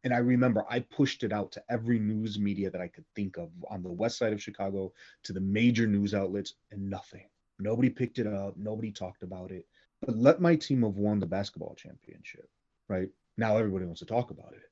And 0.06 0.14
I 0.14 0.18
remember 0.18 0.66
I 0.70 0.80
pushed 0.80 1.24
it 1.24 1.34
out 1.34 1.52
to 1.54 1.64
every 1.70 2.00
news 2.00 2.40
media 2.40 2.70
that 2.72 2.82
I 2.82 2.88
could 2.88 3.06
think 3.16 3.38
of 3.38 3.50
on 3.70 3.84
the 3.84 3.92
west 3.92 4.18
side 4.18 4.34
of 4.34 4.42
Chicago, 4.42 4.94
to 5.24 5.34
the 5.34 5.42
major 5.42 5.86
news 5.86 6.14
outlets, 6.14 6.54
and 6.72 6.90
nothing. 6.90 7.28
Nobody 7.60 7.90
picked 7.90 8.20
it 8.20 8.28
up. 8.28 8.56
Nobody 8.58 8.92
talked 8.92 9.24
about 9.24 9.52
it. 9.52 9.66
But 10.02 10.18
let 10.18 10.42
my 10.42 10.56
team 10.56 10.84
have 10.84 10.98
won 10.98 11.20
the 11.20 11.26
basketball 11.26 11.76
championship, 11.76 12.50
right? 12.90 13.10
Now 13.38 13.58
everybody 13.58 13.86
wants 13.86 14.00
to 14.00 14.06
talk 14.06 14.32
about 14.32 14.54
it. 14.54 14.64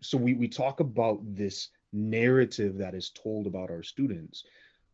So 0.00 0.16
we, 0.16 0.34
we 0.34 0.46
talk 0.46 0.80
about 0.80 1.18
this 1.24 1.70
narrative 1.92 2.78
that 2.78 2.94
is 2.94 3.10
told 3.10 3.46
about 3.46 3.70
our 3.70 3.82
students. 3.82 4.44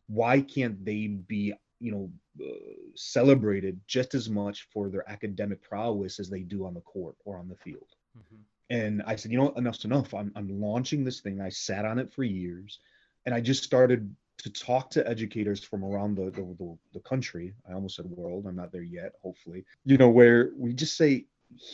Why 0.07 0.41
can't 0.41 0.83
they 0.85 1.07
be, 1.07 1.53
you 1.79 1.91
know, 1.91 2.11
uh, 2.41 2.53
celebrated 2.95 3.79
just 3.87 4.13
as 4.13 4.29
much 4.29 4.67
for 4.73 4.89
their 4.89 5.09
academic 5.09 5.61
prowess 5.61 6.19
as 6.19 6.29
they 6.29 6.41
do 6.41 6.65
on 6.65 6.73
the 6.73 6.81
court 6.81 7.15
or 7.25 7.37
on 7.37 7.47
the 7.47 7.55
field? 7.55 7.87
Mm-hmm. 8.17 8.41
And 8.69 9.03
I 9.05 9.15
said, 9.15 9.31
you 9.31 9.37
know, 9.37 9.53
enough's 9.57 9.85
enough. 9.85 10.13
I'm, 10.13 10.31
I'm 10.35 10.61
launching 10.61 11.03
this 11.03 11.21
thing. 11.21 11.41
I 11.41 11.49
sat 11.49 11.85
on 11.85 11.99
it 11.99 12.11
for 12.13 12.23
years, 12.23 12.79
and 13.25 13.35
I 13.35 13.41
just 13.41 13.63
started 13.63 14.15
to 14.37 14.49
talk 14.49 14.89
to 14.91 15.07
educators 15.07 15.63
from 15.63 15.83
around 15.83 16.15
the, 16.15 16.25
the, 16.25 16.55
the, 16.59 16.77
the 16.93 16.99
country. 17.01 17.53
I 17.69 17.73
almost 17.73 17.95
said 17.95 18.05
world. 18.05 18.45
I'm 18.47 18.55
not 18.55 18.71
there 18.71 18.83
yet. 18.83 19.13
Hopefully, 19.21 19.65
you 19.85 19.97
know, 19.97 20.09
where 20.09 20.51
we 20.57 20.73
just 20.73 20.97
say, 20.97 21.25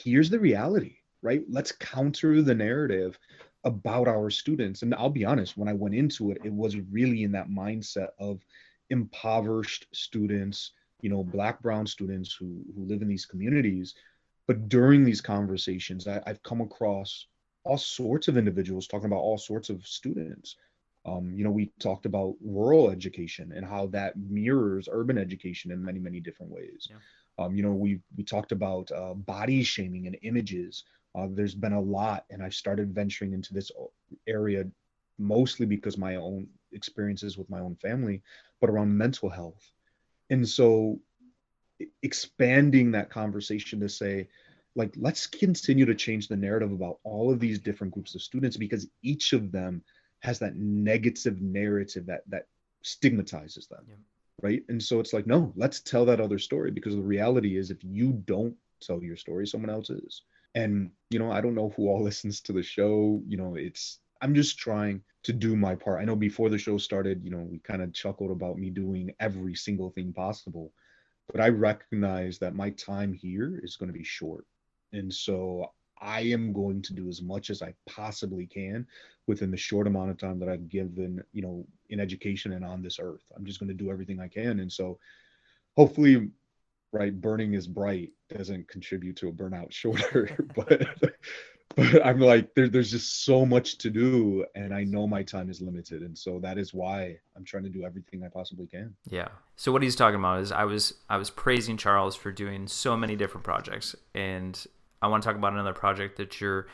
here's 0.04 0.30
the 0.30 0.40
reality 0.40 0.98
right? 1.22 1.44
Let's 1.50 1.72
counter 1.72 2.42
the 2.42 2.56
narrative 2.56 3.18
about 3.64 4.08
our 4.08 4.30
students. 4.30 4.82
And 4.82 4.94
I'll 4.96 5.10
be 5.10 5.26
honest, 5.26 5.58
when 5.58 5.68
I 5.68 5.74
went 5.74 5.96
into 5.96 6.32
it, 6.32 6.40
it 6.44 6.54
was 6.54 6.76
really 6.78 7.24
in 7.24 7.32
that 7.34 7.50
mindset 7.50 8.10
of 8.20 8.42
impoverished 8.90 9.88
students, 9.94 10.72
you 11.02 11.10
know, 11.10 11.24
black, 11.24 11.62
brown 11.62 11.86
students 11.86 12.34
who, 12.34 12.64
who 12.76 12.86
live 12.86 13.02
in 13.02 13.08
these 13.08 13.26
communities. 13.26 13.96
But 14.48 14.68
during 14.70 15.04
these 15.04 15.22
conversations, 15.22 16.08
I, 16.08 16.22
have 16.26 16.44
come 16.44 16.62
across 16.62 17.28
all 17.64 17.78
sorts 17.78 18.28
of 18.28 18.38
individuals 18.38 18.88
talking 18.88 19.06
about 19.06 19.20
all 19.20 19.38
sorts 19.38 19.70
of 19.70 19.86
students. 19.86 20.56
Um, 21.06 21.34
you 21.34 21.44
know, 21.44 21.52
we 21.52 21.72
talked 21.80 22.06
about 22.06 22.36
rural 22.42 22.90
education 22.90 23.54
and 23.56 23.66
how 23.66 23.88
that 23.88 24.18
mirrors 24.18 24.90
urban 24.92 25.18
education 25.18 25.72
in 25.72 25.84
many, 25.84 26.00
many 26.00 26.20
different 26.20 26.52
ways. 26.52 26.88
Yeah. 26.90 26.98
Um, 27.46 27.56
you 27.56 27.64
know, 27.64 27.72
we 27.72 28.00
we 28.18 28.24
talked 28.24 28.52
about 28.52 28.92
uh, 28.92 29.14
body 29.14 29.64
shaming 29.64 30.06
and 30.06 30.18
images 30.22 30.84
uh, 31.16 31.28
there's 31.30 31.56
been 31.56 31.74
a 31.74 31.82
lot, 31.82 32.26
and 32.30 32.42
I've 32.42 32.54
started 32.54 32.94
venturing 32.94 33.34
into 33.34 33.54
this 33.54 33.72
area 34.28 34.66
mostly 35.18 35.66
because 35.66 35.98
my 35.98 36.16
own 36.16 36.48
experiences 36.72 37.38
with 37.38 37.50
my 37.50 37.60
own 37.60 37.76
family, 37.76 38.22
but 38.60 38.70
around 38.70 38.98
mental 38.98 39.30
health. 39.30 39.72
And 40.30 40.48
so 40.48 41.00
expanding 42.02 42.92
that 42.92 43.10
conversation 43.10 43.80
to 43.82 43.90
say, 43.90 44.28
like, 44.76 44.94
let's 44.98 45.28
continue 45.28 45.86
to 45.86 45.96
change 45.96 46.28
the 46.28 46.38
narrative 46.38 46.72
about 46.72 47.00
all 47.04 47.32
of 47.32 47.40
these 47.40 47.60
different 47.60 47.94
groups 47.94 48.16
of 48.16 48.22
students 48.22 48.56
because 48.58 48.88
each 49.04 49.34
of 49.34 49.52
them 49.52 49.84
has 50.20 50.40
that 50.40 50.56
negative 50.56 51.42
narrative 51.42 52.06
that 52.06 52.22
that 52.30 52.48
stigmatizes 52.84 53.68
them. 53.68 53.86
Yeah. 53.88 53.96
Right. 54.42 54.64
And 54.70 54.82
so 54.82 55.00
it's 55.00 55.14
like, 55.14 55.28
no, 55.28 55.54
let's 55.56 55.82
tell 55.82 56.06
that 56.06 56.22
other 56.22 56.40
story 56.40 56.72
because 56.72 56.96
the 56.96 57.02
reality 57.02 57.58
is 57.58 57.70
if 57.70 57.84
you 57.84 58.14
don't 58.26 58.56
tell 58.80 59.04
your 59.04 59.18
story, 59.18 59.46
someone 59.46 59.70
else 59.70 59.90
is 59.92 60.24
and 60.56 60.92
you 61.10 61.20
know 61.20 61.32
i 61.32 61.42
don't 61.42 61.56
know 61.56 61.74
who 61.76 61.88
all 61.88 62.04
listens 62.10 62.42
to 62.42 62.54
the 62.54 62.64
show 62.64 63.22
you 63.28 63.38
know 63.38 63.56
it's 63.56 64.00
i'm 64.22 64.34
just 64.36 64.58
trying 64.58 65.02
to 65.24 65.34
do 65.34 65.56
my 65.56 65.76
part 65.76 66.02
i 66.02 66.06
know 66.06 66.16
before 66.16 66.50
the 66.50 66.58
show 66.58 66.78
started 66.78 67.24
you 67.24 67.32
know 67.32 67.46
we 67.50 67.60
kind 67.60 67.82
of 67.82 67.94
chuckled 67.94 68.32
about 68.32 68.58
me 68.58 68.70
doing 68.70 69.12
every 69.20 69.56
single 69.56 69.90
thing 69.92 70.14
possible 70.14 70.72
but 71.32 71.42
i 71.42 71.50
recognize 71.50 72.38
that 72.40 72.56
my 72.56 72.70
time 72.72 73.14
here 73.14 73.60
is 73.64 73.76
going 73.76 73.92
to 73.92 73.98
be 73.98 74.04
short 74.04 74.46
and 74.94 75.14
so 75.14 75.72
I 76.02 76.22
am 76.22 76.52
going 76.52 76.82
to 76.82 76.94
do 76.94 77.08
as 77.08 77.22
much 77.22 77.52
as 77.52 77.62
I 77.62 77.74
possibly 77.88 78.48
can 78.48 78.88
within 79.28 79.52
the 79.52 79.58
short 79.58 79.86
amount 79.86 80.10
of 80.10 80.18
time 80.18 80.40
that 80.40 80.50
I've 80.50 80.68
given, 80.68 81.24
you 81.32 81.44
know, 81.44 81.66
in 81.90 82.00
education 82.00 82.54
and 82.54 82.66
on 82.66 82.82
this 82.82 82.98
earth. 83.00 83.22
I'm 83.36 83.46
just 83.46 83.60
going 83.60 83.70
to 83.70 83.76
do 83.76 83.92
everything 83.92 84.20
I 84.20 84.28
can. 84.28 84.60
And 84.62 84.72
so 84.72 84.98
hopefully, 85.78 86.32
right, 86.92 87.20
burning 87.20 87.54
is 87.54 87.68
bright 87.68 88.12
doesn't 88.30 88.68
contribute 88.68 89.16
to 89.18 89.28
a 89.28 89.32
burnout 89.32 89.72
shorter, 89.72 90.30
but 90.56 90.88
but 91.76 92.06
I'm 92.06 92.20
like, 92.20 92.54
there, 92.54 92.68
there's 92.68 92.92
just 92.92 93.24
so 93.24 93.46
much 93.46 93.78
to 93.80 93.90
do, 93.90 94.46
and 94.56 94.74
I 94.74 94.84
know 94.84 95.08
my 95.08 95.24
time 95.24 95.50
is 95.50 95.62
limited, 95.62 96.02
and 96.02 96.18
so 96.18 96.40
that 96.40 96.58
is 96.58 96.74
why 96.74 97.18
I'm 97.36 97.46
trying 97.46 97.64
to 97.64 97.70
do 97.70 97.84
everything 97.84 98.24
I 98.24 98.28
possibly 98.28 98.68
can. 98.68 98.94
Yeah. 99.10 99.30
So 99.56 99.72
what 99.72 99.84
he's 99.84 99.96
talking 99.96 100.20
about 100.20 100.42
is 100.42 100.52
I 100.52 100.66
was 100.66 100.96
I 101.10 101.18
was 101.18 101.30
praising 101.30 101.78
Charles 101.78 102.16
for 102.16 102.32
doing 102.32 102.68
so 102.68 102.98
many 102.98 103.16
different 103.16 103.44
projects, 103.44 103.96
and 104.14 104.62
I 105.02 105.08
want 105.08 105.24
to 105.24 105.28
talk 105.28 105.38
about 105.38 105.54
another 105.54 105.74
project 105.74 106.18
that 106.18 106.42
you're 106.42 106.68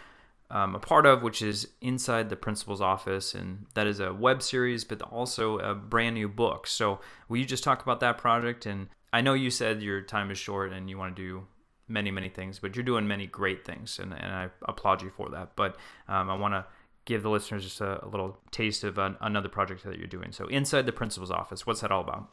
um, 0.50 0.76
a 0.76 0.80
part 0.80 1.06
of, 1.06 1.24
which 1.24 1.42
is 1.42 1.68
Inside 1.82 2.30
the 2.30 2.36
Principal's 2.36 2.82
Office, 2.82 3.34
and 3.34 3.66
that 3.74 3.88
is 3.88 4.00
a 4.00 4.14
web 4.14 4.42
series, 4.42 4.84
but 4.84 5.02
also 5.02 5.60
a 5.60 5.76
brand 5.76 6.16
new 6.16 6.30
book. 6.30 6.68
So 6.68 7.00
will 7.28 7.38
you 7.38 7.46
just 7.46 7.64
talk 7.64 7.84
about 7.84 8.00
that 8.00 8.18
project? 8.18 8.66
And 8.66 8.88
I 9.18 9.22
know 9.22 9.34
you 9.34 9.50
said 9.50 9.82
your 9.82 10.02
time 10.02 10.30
is 10.30 10.38
short 10.38 10.72
and 10.72 10.88
you 10.88 10.96
want 10.96 11.16
to 11.16 11.20
do 11.20 11.48
many, 11.88 12.12
many 12.12 12.30
things, 12.30 12.60
but 12.60 12.76
you're 12.76 12.86
doing 12.86 13.08
many 13.08 13.26
great 13.26 13.66
things, 13.66 13.98
and, 13.98 14.14
and 14.14 14.32
I 14.32 14.50
applaud 14.62 15.02
you 15.02 15.10
for 15.10 15.28
that. 15.30 15.56
But 15.56 15.76
um, 16.08 16.30
I 16.30 16.36
want 16.36 16.54
to 16.54 16.68
give 17.06 17.24
the 17.24 17.32
listeners 17.32 17.64
just 17.64 17.82
a, 17.82 18.06
a 18.06 18.08
little 18.08 18.38
taste 18.52 18.84
of 18.84 19.00
an, 19.00 19.16
another 19.20 19.50
project 19.50 19.84
that 19.86 19.98
you're 19.98 20.06
doing. 20.06 20.32
So, 20.32 20.46
Inside 20.46 20.86
the 20.86 20.92
Principal's 20.92 21.32
Office, 21.32 21.66
what's 21.66 21.82
that 21.82 21.92
all 21.92 22.02
about? 22.02 22.30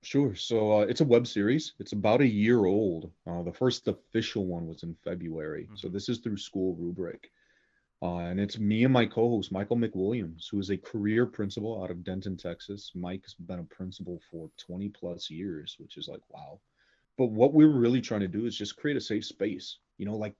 Sure. 0.00 0.34
So 0.34 0.78
uh, 0.78 0.84
it's 0.84 1.02
a 1.02 1.04
web 1.04 1.26
series. 1.26 1.74
It's 1.78 1.92
about 1.92 2.22
a 2.22 2.26
year 2.26 2.64
old. 2.64 3.10
Uh, 3.26 3.42
the 3.42 3.52
first 3.52 3.86
official 3.86 4.46
one 4.46 4.66
was 4.66 4.84
in 4.84 4.96
February. 5.04 5.64
Mm-hmm. 5.64 5.76
So 5.76 5.88
this 5.88 6.08
is 6.08 6.18
through 6.18 6.38
School 6.38 6.74
Rubric. 6.76 7.30
Uh, 8.02 8.18
and 8.18 8.40
it's 8.40 8.58
me 8.58 8.82
and 8.82 8.92
my 8.92 9.06
co-host 9.06 9.52
Michael 9.52 9.76
McWilliams, 9.76 10.50
who 10.50 10.58
is 10.58 10.70
a 10.70 10.76
career 10.76 11.24
principal 11.24 11.82
out 11.82 11.90
of 11.90 12.02
Denton, 12.02 12.36
Texas. 12.36 12.90
Mike's 12.96 13.34
been 13.34 13.60
a 13.60 13.74
principal 13.74 14.20
for 14.28 14.50
20 14.58 14.88
plus 14.88 15.30
years, 15.30 15.76
which 15.78 15.96
is 15.96 16.08
like 16.08 16.20
wow. 16.28 16.58
But 17.16 17.26
what 17.26 17.52
we're 17.52 17.68
really 17.68 18.00
trying 18.00 18.22
to 18.22 18.28
do 18.28 18.44
is 18.46 18.56
just 18.56 18.76
create 18.76 18.96
a 18.96 19.00
safe 19.00 19.24
space. 19.24 19.78
You 19.98 20.06
know, 20.06 20.16
like 20.16 20.34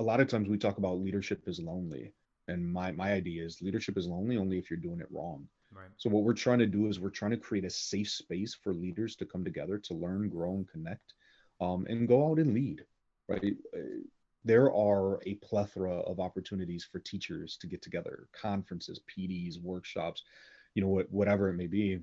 a 0.00 0.02
lot 0.02 0.20
of 0.20 0.26
times 0.26 0.48
we 0.48 0.58
talk 0.58 0.78
about 0.78 0.98
leadership 0.98 1.42
is 1.46 1.60
lonely. 1.60 2.12
And 2.48 2.66
my 2.66 2.90
my 2.90 3.12
idea 3.12 3.44
is 3.44 3.62
leadership 3.62 3.96
is 3.96 4.08
lonely 4.08 4.36
only 4.36 4.58
if 4.58 4.68
you're 4.68 4.78
doing 4.80 5.00
it 5.00 5.12
wrong. 5.12 5.46
Right. 5.72 5.90
So 5.98 6.10
what 6.10 6.24
we're 6.24 6.32
trying 6.32 6.58
to 6.60 6.66
do 6.66 6.88
is 6.88 6.98
we're 6.98 7.10
trying 7.10 7.30
to 7.32 7.36
create 7.36 7.64
a 7.64 7.70
safe 7.70 8.10
space 8.10 8.54
for 8.54 8.74
leaders 8.74 9.14
to 9.16 9.26
come 9.26 9.44
together 9.44 9.78
to 9.78 9.94
learn, 9.94 10.30
grow, 10.30 10.54
and 10.56 10.68
connect, 10.68 11.12
um, 11.60 11.86
and 11.88 12.08
go 12.08 12.30
out 12.30 12.38
and 12.38 12.54
lead. 12.54 12.84
Right. 13.28 13.54
There 14.44 14.72
are 14.72 15.20
a 15.26 15.34
plethora 15.36 16.00
of 16.00 16.20
opportunities 16.20 16.84
for 16.90 17.00
teachers 17.00 17.56
to 17.58 17.66
get 17.66 17.82
together, 17.82 18.28
conferences, 18.32 19.00
PDs, 19.10 19.60
workshops, 19.60 20.22
you 20.74 20.82
know, 20.82 20.88
what, 20.88 21.10
whatever 21.10 21.48
it 21.48 21.54
may 21.54 21.66
be. 21.66 22.00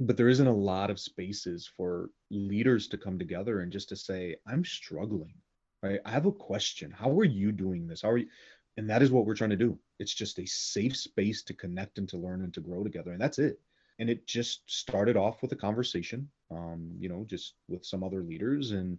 But 0.00 0.16
there 0.16 0.28
isn't 0.28 0.46
a 0.46 0.52
lot 0.52 0.90
of 0.90 1.00
spaces 1.00 1.68
for 1.76 2.10
leaders 2.30 2.88
to 2.88 2.98
come 2.98 3.18
together 3.18 3.60
and 3.60 3.70
just 3.70 3.90
to 3.90 3.96
say 3.96 4.36
i'm 4.46 4.64
struggling 4.64 5.34
right? 5.82 6.00
I 6.04 6.10
have 6.10 6.26
a 6.26 6.32
question. 6.32 6.90
How 6.90 7.10
are 7.18 7.24
you 7.24 7.52
doing 7.52 7.86
this? 7.86 8.02
How 8.02 8.10
are 8.10 8.18
you? 8.18 8.28
And 8.76 8.88
that 8.88 9.02
is 9.02 9.10
what 9.10 9.26
we're 9.26 9.34
trying 9.34 9.50
to 9.50 9.56
do. 9.56 9.78
It's 9.98 10.14
just 10.14 10.38
a 10.38 10.46
safe 10.46 10.96
space 10.96 11.42
to 11.42 11.54
connect 11.54 11.98
and 11.98 12.08
to 12.08 12.16
learn 12.16 12.42
and 12.42 12.54
to 12.54 12.60
grow 12.60 12.82
together 12.82 13.12
and 13.12 13.20
that's 13.20 13.38
it. 13.38 13.60
And 13.98 14.08
it 14.08 14.26
just 14.26 14.62
started 14.66 15.16
off 15.16 15.42
with 15.42 15.52
a 15.52 15.56
conversation 15.56 16.28
um, 16.50 16.90
you 16.98 17.08
know 17.08 17.24
just 17.28 17.54
with 17.68 17.84
some 17.84 18.02
other 18.02 18.22
leaders 18.22 18.72
and 18.72 18.98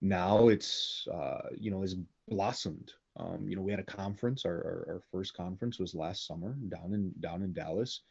now 0.00 0.48
it's 0.48 1.06
uh, 1.12 1.48
you 1.56 1.70
know 1.70 1.82
has 1.82 1.96
blossomed 2.28 2.92
um, 3.16 3.46
you 3.48 3.56
know 3.56 3.62
we 3.62 3.70
had 3.70 3.80
a 3.80 3.84
conference 3.84 4.44
our, 4.44 4.52
our, 4.52 4.94
our 4.94 5.02
first 5.12 5.34
conference 5.34 5.78
was 5.78 5.94
last 5.94 6.26
summer 6.26 6.56
down 6.68 6.94
in 6.94 7.12
down 7.20 7.42
in 7.42 7.52
dallas 7.52 8.02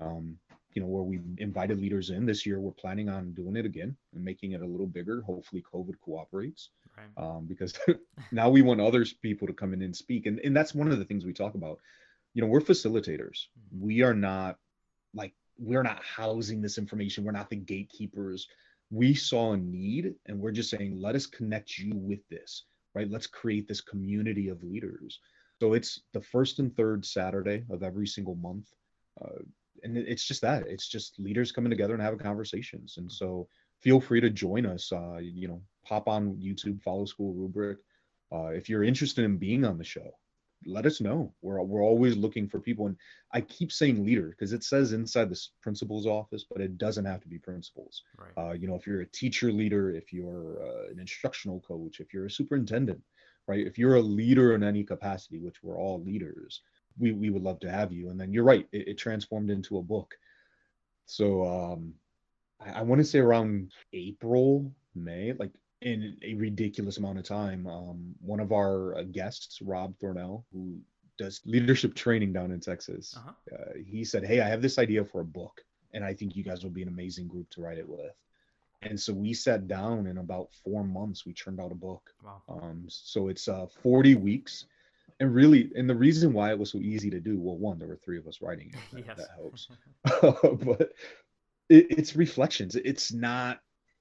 um, 0.00 0.36
you 0.74 0.80
know, 0.80 0.88
where 0.88 1.02
we 1.02 1.20
invited 1.38 1.80
leaders 1.80 2.10
in. 2.10 2.26
This 2.26 2.46
year, 2.46 2.60
we're 2.60 2.70
planning 2.70 3.08
on 3.08 3.32
doing 3.32 3.56
it 3.56 3.66
again 3.66 3.96
and 4.14 4.24
making 4.24 4.52
it 4.52 4.62
a 4.62 4.66
little 4.66 4.86
bigger. 4.86 5.20
Hopefully, 5.22 5.64
COVID 5.72 5.94
cooperates, 6.00 6.70
right. 6.96 7.24
um, 7.24 7.46
because 7.46 7.78
now 8.32 8.48
we 8.48 8.62
want 8.62 8.80
other 8.80 9.04
people 9.20 9.48
to 9.48 9.52
come 9.52 9.72
in 9.72 9.82
and 9.82 9.94
speak. 9.94 10.26
And 10.26 10.38
and 10.40 10.56
that's 10.56 10.74
one 10.74 10.90
of 10.90 10.98
the 10.98 11.04
things 11.04 11.24
we 11.24 11.32
talk 11.32 11.54
about. 11.54 11.78
You 12.34 12.42
know, 12.42 12.48
we're 12.48 12.60
facilitators. 12.60 13.46
Mm-hmm. 13.74 13.80
We 13.80 14.02
are 14.02 14.14
not 14.14 14.58
like 15.12 15.34
we're 15.58 15.82
not 15.82 16.02
housing 16.04 16.62
this 16.62 16.78
information. 16.78 17.24
We're 17.24 17.32
not 17.32 17.50
the 17.50 17.56
gatekeepers. 17.56 18.46
We 18.90 19.14
saw 19.14 19.52
a 19.52 19.56
need, 19.56 20.14
and 20.26 20.40
we're 20.40 20.50
just 20.50 20.70
saying, 20.70 21.00
let 21.00 21.14
us 21.14 21.26
connect 21.26 21.78
you 21.78 21.92
with 21.94 22.26
this. 22.28 22.64
Right? 22.94 23.10
Let's 23.10 23.28
create 23.28 23.68
this 23.68 23.80
community 23.80 24.48
of 24.48 24.62
leaders. 24.64 25.20
So 25.60 25.74
it's 25.74 26.00
the 26.12 26.20
first 26.20 26.58
and 26.58 26.74
third 26.76 27.04
Saturday 27.06 27.64
of 27.70 27.82
every 27.82 28.06
single 28.06 28.34
month. 28.34 28.72
Uh, 29.20 29.42
and 29.82 29.96
it's 29.96 30.24
just 30.24 30.42
that 30.42 30.66
it's 30.66 30.88
just 30.88 31.18
leaders 31.18 31.52
coming 31.52 31.70
together 31.70 31.94
and 31.94 32.02
having 32.02 32.18
conversations 32.18 32.96
and 32.98 33.10
so 33.10 33.46
feel 33.80 34.00
free 34.00 34.20
to 34.20 34.30
join 34.30 34.66
us 34.66 34.92
uh, 34.92 35.16
you 35.18 35.48
know 35.48 35.62
pop 35.84 36.08
on 36.08 36.34
youtube 36.36 36.80
follow 36.82 37.04
school 37.04 37.32
rubric 37.34 37.78
uh, 38.32 38.48
if 38.48 38.68
you're 38.68 38.84
interested 38.84 39.24
in 39.24 39.36
being 39.36 39.64
on 39.64 39.78
the 39.78 39.84
show 39.84 40.10
let 40.66 40.86
us 40.86 41.00
know 41.00 41.32
we're, 41.42 41.60
we're 41.62 41.82
always 41.82 42.16
looking 42.16 42.48
for 42.48 42.60
people 42.60 42.86
and 42.86 42.96
i 43.32 43.40
keep 43.40 43.72
saying 43.72 44.04
leader 44.04 44.28
because 44.30 44.52
it 44.52 44.62
says 44.62 44.92
inside 44.92 45.30
this 45.30 45.50
principal's 45.62 46.06
office 46.06 46.44
but 46.50 46.60
it 46.60 46.78
doesn't 46.78 47.04
have 47.04 47.20
to 47.20 47.28
be 47.28 47.38
principals 47.38 48.02
right. 48.18 48.32
uh, 48.36 48.52
you 48.52 48.68
know 48.68 48.74
if 48.74 48.86
you're 48.86 49.00
a 49.00 49.06
teacher 49.06 49.50
leader 49.50 49.90
if 49.90 50.12
you're 50.12 50.62
uh, 50.62 50.90
an 50.90 50.98
instructional 50.98 51.60
coach 51.60 52.00
if 52.00 52.12
you're 52.12 52.26
a 52.26 52.30
superintendent 52.30 53.00
right 53.46 53.66
if 53.66 53.78
you're 53.78 53.96
a 53.96 54.02
leader 54.02 54.54
in 54.54 54.62
any 54.62 54.84
capacity 54.84 55.38
which 55.38 55.62
we're 55.62 55.78
all 55.78 56.02
leaders 56.02 56.62
we, 56.98 57.12
we 57.12 57.30
would 57.30 57.42
love 57.42 57.60
to 57.60 57.70
have 57.70 57.92
you. 57.92 58.10
And 58.10 58.20
then 58.20 58.32
you're 58.32 58.44
right, 58.44 58.66
it, 58.72 58.88
it 58.88 58.98
transformed 58.98 59.50
into 59.50 59.78
a 59.78 59.82
book. 59.82 60.14
So 61.06 61.44
um, 61.44 61.94
I, 62.60 62.80
I 62.80 62.82
want 62.82 63.00
to 63.00 63.04
say 63.04 63.18
around 63.18 63.72
April, 63.92 64.70
May, 64.94 65.32
like 65.32 65.50
in 65.82 66.16
a 66.22 66.34
ridiculous 66.34 66.98
amount 66.98 67.18
of 67.18 67.24
time. 67.24 67.66
Um, 67.66 68.14
one 68.20 68.40
of 68.40 68.52
our 68.52 68.98
uh, 68.98 69.02
guests, 69.04 69.60
Rob 69.62 69.94
Thornell, 69.98 70.44
who 70.52 70.78
does 71.18 71.40
leadership 71.44 71.94
training 71.94 72.32
down 72.32 72.50
in 72.50 72.60
Texas, 72.60 73.14
uh-huh. 73.16 73.32
uh, 73.54 73.72
he 73.86 74.04
said, 74.04 74.24
Hey, 74.24 74.40
I 74.40 74.48
have 74.48 74.62
this 74.62 74.78
idea 74.78 75.04
for 75.04 75.20
a 75.20 75.24
book, 75.24 75.62
and 75.92 76.04
I 76.04 76.14
think 76.14 76.36
you 76.36 76.44
guys 76.44 76.62
will 76.62 76.70
be 76.70 76.82
an 76.82 76.88
amazing 76.88 77.28
group 77.28 77.48
to 77.50 77.62
write 77.62 77.78
it 77.78 77.88
with. 77.88 78.14
And 78.82 78.98
so 78.98 79.12
we 79.12 79.34
sat 79.34 79.68
down 79.68 80.06
in 80.06 80.18
about 80.18 80.48
four 80.64 80.84
months, 80.84 81.26
we 81.26 81.34
churned 81.34 81.60
out 81.60 81.72
a 81.72 81.74
book. 81.74 82.02
Wow. 82.24 82.42
Um, 82.48 82.84
so 82.88 83.28
it's 83.28 83.46
uh, 83.46 83.66
40 83.82 84.14
weeks 84.14 84.66
and 85.20 85.34
really 85.34 85.70
and 85.76 85.88
the 85.88 85.94
reason 85.94 86.32
why 86.32 86.50
it 86.50 86.58
was 86.58 86.72
so 86.72 86.78
easy 86.78 87.10
to 87.10 87.20
do 87.20 87.38
well 87.38 87.56
one 87.56 87.78
there 87.78 87.88
were 87.88 88.00
three 88.02 88.18
of 88.18 88.26
us 88.26 88.40
writing 88.40 88.72
it 88.72 88.78
that, 88.92 89.04
yes. 89.06 89.16
that 89.16 89.28
helps 89.36 89.68
but 90.64 90.92
it, 91.68 91.86
it's 91.90 92.16
reflections 92.16 92.74
it's 92.74 93.12
not 93.12 93.60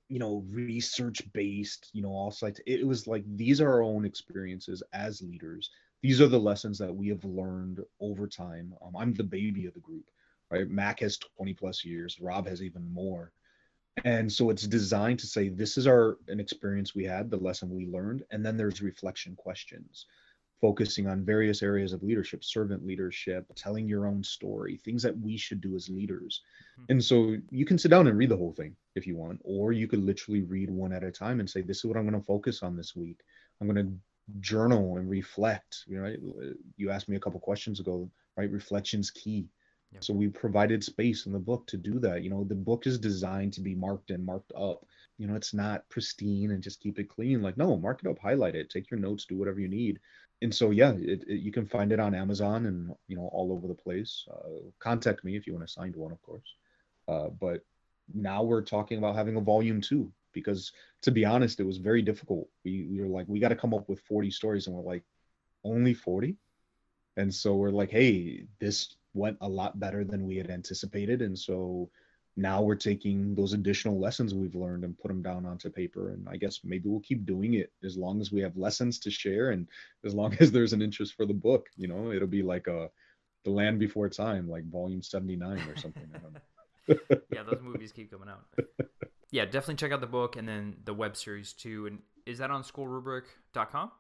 you 0.10 0.20
know 0.20 0.44
research 0.52 1.22
based 1.34 1.90
you 1.94 2.02
know 2.02 2.10
all 2.10 2.32
sites 2.32 2.60
it 2.66 2.86
was 2.86 3.08
like 3.08 3.24
these 3.36 3.62
are 3.62 3.72
our 3.72 3.84
own 3.84 4.06
experiences 4.06 4.84
as 4.94 5.22
leaders. 5.22 5.70
These 6.02 6.22
are 6.22 6.28
the 6.28 6.40
lessons 6.40 6.78
that 6.80 6.96
we 6.96 7.10
have 7.10 7.24
learned 7.26 7.82
over 8.00 8.28
time. 8.28 8.74
Um, 8.82 8.96
i'm 8.98 9.14
the 9.14 9.24
baby 9.24 9.66
of 9.66 9.74
the 9.74 9.80
group 9.80 10.06
right? 10.52 10.70
Mac 10.70 11.00
has 11.02 11.18
20 11.38 11.54
plus 11.54 11.86
years 11.86 12.18
rob 12.20 12.48
has 12.48 12.62
even 12.62 12.92
more. 12.92 13.32
And 14.06 14.32
so 14.32 14.50
it's 14.50 14.66
designed 14.66 15.20
to 15.20 15.28
say 15.28 15.50
this 15.50 15.78
is 15.78 15.86
our 15.86 16.18
an 16.28 16.40
experience 16.40 16.96
we 16.96 17.04
had 17.04 17.30
the 17.30 17.38
lesson 17.38 17.70
we 17.70 17.86
learned 17.86 18.24
and 18.32 18.46
then 18.46 18.56
there's 18.58 18.82
reflection 18.82 19.36
questions 19.36 20.06
focusing 20.62 21.08
on 21.08 21.24
various 21.24 21.64
areas 21.64 21.94
of 21.94 22.04
leadership, 22.04 22.44
servant 22.44 22.86
leadership, 22.86 23.46
telling 23.56 23.88
your 23.88 24.06
own 24.06 24.24
story, 24.24 24.78
things 24.78 25.02
that 25.04 25.18
we 25.18 25.38
should 25.38 25.62
do 25.62 25.76
as 25.76 25.90
leaders. 25.90 26.42
Mm-hmm. 26.74 26.92
And 26.92 27.04
so 27.04 27.38
you 27.50 27.66
can 27.66 27.78
sit 27.78 27.90
down 27.90 28.08
and 28.08 28.18
read 28.18 28.30
the 28.30 28.38
whole 28.38 28.54
thing 28.54 28.76
if 28.96 29.08
you 29.08 29.16
want, 29.16 29.40
or 29.44 29.72
you 29.72 29.88
could 29.88 30.04
literally 30.04 30.42
read 30.42 30.70
one 30.70 30.94
at 30.94 31.04
a 31.04 31.12
time 31.12 31.40
and 31.40 31.50
say, 31.50 31.62
This 31.62 31.78
is 31.78 31.86
what 31.86 31.98
I'm 31.98 32.08
going 32.08 32.20
to 32.20 32.26
focus 32.26 32.62
on 32.64 32.76
this 32.76 32.96
week. 32.96 33.22
I'm 33.62 33.68
going 33.68 33.86
to 33.86 33.94
journal 34.40 34.98
and 34.98 35.10
reflect. 35.10 35.84
You 35.88 36.02
know, 36.02 36.16
you 36.78 36.92
asked 36.92 37.10
me 37.10 37.16
a 37.16 37.20
couple 37.20 37.40
questions 37.40 37.80
ago, 37.80 38.10
right? 38.38 38.52
Reflection's 38.52 39.12
key. 39.12 39.48
Yep. 39.94 40.04
So 40.04 40.14
we 40.14 40.28
provided 40.28 40.84
space 40.84 41.26
in 41.26 41.34
the 41.34 41.40
book 41.40 41.66
to 41.68 41.78
do 41.78 42.00
that. 42.00 42.24
You 42.24 42.30
know, 42.30 42.44
the 42.44 42.56
book 42.56 42.86
is 42.86 43.00
designed 43.00 43.54
to 43.54 43.62
be 43.62 43.74
marked 43.74 44.12
and 44.12 44.26
marked 44.26 44.52
up. 44.56 44.86
You 45.18 45.28
know, 45.28 45.36
it's 45.36 45.54
not 45.54 45.90
pristine 45.90 46.52
and 46.52 46.62
just 46.64 46.80
keep 46.80 47.00
it 47.00 47.10
clean. 47.10 47.42
Like, 47.42 47.58
no, 47.58 47.76
mark 47.78 48.02
it 48.04 48.10
up, 48.10 48.20
highlight 48.20 48.56
it, 48.56 48.70
take 48.70 48.92
your 48.92 49.00
notes, 49.00 49.26
do 49.26 49.38
whatever 49.38 49.60
you 49.60 49.68
need 49.68 50.00
and 50.42 50.54
so 50.54 50.72
yeah, 50.72 50.92
it, 50.92 51.24
it, 51.28 51.42
you 51.42 51.52
can 51.52 51.66
find 51.66 51.92
it 51.92 52.00
on 52.00 52.16
Amazon 52.16 52.66
and 52.66 52.94
you 53.08 53.16
know 53.16 53.30
all 53.34 53.52
over 53.52 53.68
the 53.68 53.74
place. 53.74 54.26
Uh, 54.32 54.70
contact 54.80 55.24
me 55.24 55.36
if 55.36 55.46
you 55.46 55.54
want 55.54 55.68
to 55.68 55.72
sign 55.72 55.92
one, 55.96 56.12
of 56.12 56.22
course. 56.22 56.56
Uh, 57.08 57.28
but 57.40 57.62
now 58.14 58.44
we're 58.44 58.62
talking 58.62 58.98
about 58.98 59.16
having 59.16 59.36
a 59.36 59.42
volume 59.42 59.82
two 59.82 60.12
because 60.32 60.72
to 61.02 61.12
be 61.12 61.26
honest, 61.26 61.60
it 61.60 61.66
was 61.66 61.78
very 61.78 62.02
difficult. 62.02 62.48
We, 62.64 62.88
we 62.90 63.02
were 63.02 63.08
like, 63.08 63.26
we 63.28 63.40
got 63.40 63.50
to 63.50 63.56
come 63.56 63.74
up 63.74 63.90
with 63.90 64.00
40 64.02 64.32
stories, 64.32 64.68
and 64.68 64.76
we're 64.76 64.84
like, 64.84 65.04
only 65.64 65.94
40. 65.94 66.36
And 67.18 67.34
so 67.34 67.56
we're 67.56 67.72
like, 67.72 67.90
hey, 67.90 68.46
this 68.60 68.96
went 69.14 69.38
a 69.42 69.50
lot 69.50 69.80
better 69.80 70.04
than 70.04 70.26
we 70.26 70.38
had 70.38 70.50
anticipated, 70.50 71.22
and 71.22 71.38
so 71.38 71.90
now 72.40 72.62
we're 72.62 72.76
taking 72.76 73.36
those 73.36 73.54
additional 73.54 74.00
lessons 74.00 74.34
we've 74.34 74.56
learned 74.56 74.86
and 74.86 74.98
put 74.98 75.10
them 75.10 75.22
down 75.22 75.46
onto 75.46 75.70
paper. 75.70 76.12
And 76.12 76.28
i 76.30 76.38
guess 76.38 76.62
maybe 76.64 76.88
we'll 76.88 77.02
keep 77.02 77.26
doing 77.26 77.56
it 77.56 77.72
as 77.84 77.98
long 77.98 78.22
as 78.22 78.32
we 78.32 78.42
have 78.42 78.56
lessons 78.56 79.00
to 79.00 79.12
share 79.12 79.52
and 79.52 79.68
as 80.06 80.14
long 80.14 80.36
as 80.40 80.52
there's 80.52 80.74
an 80.74 80.82
interest 80.82 81.16
for 81.16 81.26
the 81.26 81.34
book 81.34 81.68
you 81.76 81.88
know? 81.88 82.12
It'll 82.12 82.28
be 82.28 82.44
like 82.44 82.68
a 82.68 82.90
the 83.46 83.52
land 83.52 83.80
before 83.80 84.10
time 84.10 84.50
like 84.50 84.70
volume 84.70 85.02
79 85.02 85.60
or 85.60 85.78
something 85.78 86.10
yeah 87.32 87.44
those 87.44 87.62
movies 87.62 87.92
keep 87.92 88.12
coming 88.12 88.30
out. 88.30 88.46
Yeah 89.32 89.46
definitely 89.46 89.76
check 89.76 89.92
out 89.92 90.02
the 90.02 90.08
book 90.08 90.36
and 90.36 90.48
then 90.48 90.78
the 90.86 90.94
web 90.94 91.16
series 91.16 91.54
too. 91.54 91.88
And 91.88 92.00
is 92.26 92.40
that 92.40 92.52
on 92.52 92.64
schoolrubric.com 92.64 93.92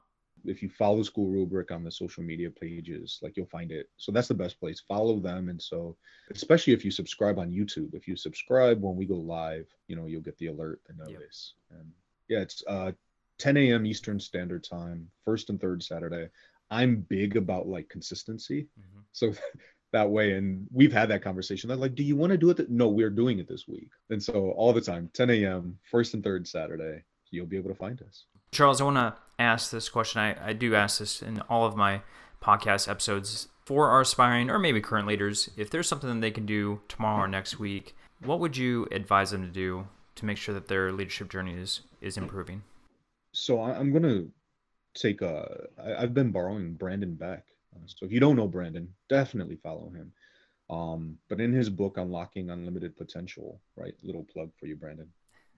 if 0.46 0.62
you 0.62 0.70
follow 0.70 1.04
school 1.04 1.28
rubric 1.28 1.72
on 1.72 1.84
the 1.84 1.92
social 1.92 2.24
media 2.24 2.50
pages 2.50 3.20
like 3.22 3.36
you'll 3.36 3.46
find 3.48 3.72
it. 3.72 3.90
So 3.98 4.12
that's 4.12 4.28
the 4.28 4.34
best 4.34 4.60
place. 4.60 4.82
Follow 4.88 5.20
them. 5.20 5.50
And 5.50 5.62
so 5.62 5.96
especially 6.32 6.74
if 6.74 6.86
you 6.86 6.92
subscribe 6.92 7.40
on 7.40 7.52
youtube 7.52 7.94
if 7.94 8.08
you 8.08 8.16
subscribe 8.16 8.82
when 8.82 8.96
we 8.96 9.06
go 9.06 9.16
live 9.16 9.66
you 9.88 9.96
know 9.96 10.06
you'll 10.06 10.22
get 10.22 10.38
the 10.38 10.48
alert 10.48 10.82
the 10.88 10.94
notice. 10.94 11.54
Yep. 11.72 11.80
and 11.80 11.92
yeah 12.28 12.40
it's 12.40 12.64
uh 12.68 12.92
10 13.40 13.58
a.m 13.58 13.86
eastern 13.86 14.20
standard 14.20 14.64
time 14.64 15.10
first 15.26 15.50
and 15.50 15.60
third 15.60 15.84
saturday. 15.84 16.30
I'm 16.72 16.98
big 16.98 17.36
about 17.36 17.68
like 17.68 17.90
consistency. 17.90 18.68
Mm-hmm. 18.80 19.00
so 19.12 19.34
that 19.92 20.10
way 20.10 20.34
and 20.34 20.68
we've 20.72 20.94
had 20.94 21.10
that 21.10 21.24
conversation. 21.24 21.68
They're 21.68 21.78
like 21.78 21.96
do 21.96 22.04
you 22.04 22.16
want 22.16 22.32
to 22.32 22.38
do 22.38 22.50
it 22.52 22.58
th-? 22.58 22.70
no 22.70 22.88
we're 22.90 23.10
doing 23.10 23.40
it 23.40 23.48
this 23.48 23.68
week. 23.68 23.90
And 24.10 24.22
so 24.22 24.52
all 24.52 24.74
the 24.74 24.82
time 24.82 25.10
10 25.14 25.30
a.m 25.32 25.78
first 25.90 26.14
and 26.14 26.24
third 26.24 26.48
saturday 26.48 27.04
you'll 27.32 27.46
be 27.46 27.58
able 27.58 27.70
to 27.70 27.76
find 27.76 28.02
us 28.02 28.26
Charles, 28.52 28.82
I 28.82 28.84
want 28.86 28.98
to 28.98 29.16
ask 29.38 29.72
this 29.72 29.90
question. 29.90 30.22
I, 30.22 30.50
I 30.50 30.54
do 30.54 30.76
ask 30.76 31.00
this 31.00 31.22
in 31.22 31.42
all 31.42 31.66
of 31.66 31.76
my 31.76 32.02
podcast 32.42 32.90
episodes 32.90 33.48
for 33.64 33.90
our 33.90 34.02
aspiring 34.02 34.50
or 34.50 34.58
maybe 34.58 34.82
current 34.82 35.08
leaders. 35.08 35.50
If 35.56 35.70
there's 35.70 35.88
something 35.88 36.10
that 36.10 36.22
they 36.22 36.32
can 36.32 36.46
do 36.46 36.82
tomorrow 36.88 37.24
or 37.24 37.28
next 37.28 37.60
week, 37.60 37.96
what 38.24 38.40
would 38.40 38.58
you 38.58 38.88
advise 38.92 39.32
them 39.32 39.44
to 39.44 39.52
do 39.52 39.88
to 40.16 40.26
make 40.26 40.38
sure 40.38 40.54
that 40.54 40.68
their 40.68 40.92
leadership 40.92 41.30
journey 41.30 41.54
is, 41.54 41.82
is 42.02 42.18
improving? 42.18 42.64
So 43.32 43.62
I'm 43.62 43.92
going 43.92 44.04
to 44.04 44.32
take 44.96 45.22
a, 45.22 45.68
I've 45.98 46.14
been 46.14 46.32
borrowing 46.32 46.74
Brandon 46.74 47.14
Beck. 47.14 47.46
So 47.86 48.06
if 48.06 48.12
you 48.12 48.20
don't 48.20 48.36
know 48.36 48.48
Brandon, 48.48 48.90
definitely 49.10 49.58
follow 49.58 49.92
him. 49.92 50.12
Um, 50.70 51.18
but 51.30 51.40
in 51.40 51.54
his 51.54 51.70
book, 51.70 51.98
Unlocking 51.98 52.50
Unlimited 52.50 52.98
Potential, 52.98 53.62
right? 53.76 53.94
Little 54.04 54.26
plug 54.34 54.50
for 54.60 54.66
you, 54.66 54.76
Brandon 54.76 55.08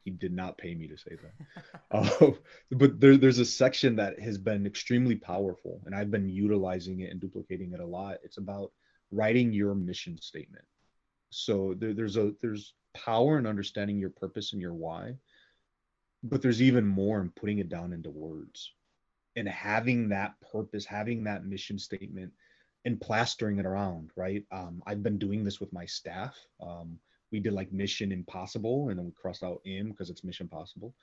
he 0.04 0.12
did 0.12 0.34
not 0.34 0.58
pay 0.58 0.74
me 0.74 0.88
to 0.88 0.98
say 0.98 1.18
that. 1.22 1.76
uh, 1.92 2.32
but 2.72 3.00
there, 3.00 3.18
there's 3.18 3.40
a 3.40 3.46
section 3.46 3.96
that 3.96 4.20
has 4.20 4.38
been 4.38 4.66
extremely 4.66 5.16
powerful, 5.16 5.82
and 5.86 5.96
I've 5.96 6.12
been 6.12 6.30
utilizing 6.30 7.02
it 7.02 7.12
and 7.12 7.20
duplicating 7.20 7.74
it 7.74 7.80
a 7.80 7.86
lot. 7.86 8.18
It's 8.24 8.38
about 8.38 8.72
writing 9.12 9.54
your 9.54 9.76
mission 9.76 10.20
statement. 10.20 10.66
So 11.30 11.76
there, 11.78 11.94
there's 11.94 12.18
a 12.18 12.34
there's 12.42 12.74
power 12.94 13.38
in 13.38 13.46
understanding 13.46 14.00
your 14.00 14.10
purpose 14.10 14.54
and 14.54 14.62
your 14.62 14.74
why, 14.74 15.16
but 16.24 16.42
there's 16.42 16.62
even 16.62 16.86
more 16.86 17.22
in 17.22 17.30
putting 17.30 17.60
it 17.60 17.70
down 17.70 17.94
into 17.94 18.10
words, 18.10 18.74
and 19.36 19.48
having 19.48 20.10
that 20.10 20.34
purpose, 20.52 20.86
having 20.86 21.24
that 21.26 21.46
mission 21.46 21.78
statement, 21.78 22.34
and 22.86 23.00
plastering 23.00 23.60
it 23.60 23.66
around. 23.66 24.12
Right. 24.16 24.44
Um, 24.52 24.82
I've 24.88 25.04
been 25.04 25.20
doing 25.20 25.44
this 25.44 25.60
with 25.60 25.72
my 25.72 25.86
staff. 25.86 26.36
Um, 26.60 26.98
we 27.32 27.40
did 27.40 27.54
like 27.54 27.72
Mission 27.72 28.12
Impossible, 28.12 28.90
and 28.90 28.98
then 28.98 29.06
we 29.06 29.12
crossed 29.12 29.44
out 29.44 29.62
M 29.66 29.90
because 29.90 30.10
it's 30.10 30.24
Mission 30.24 30.48
Possible. 30.48 30.94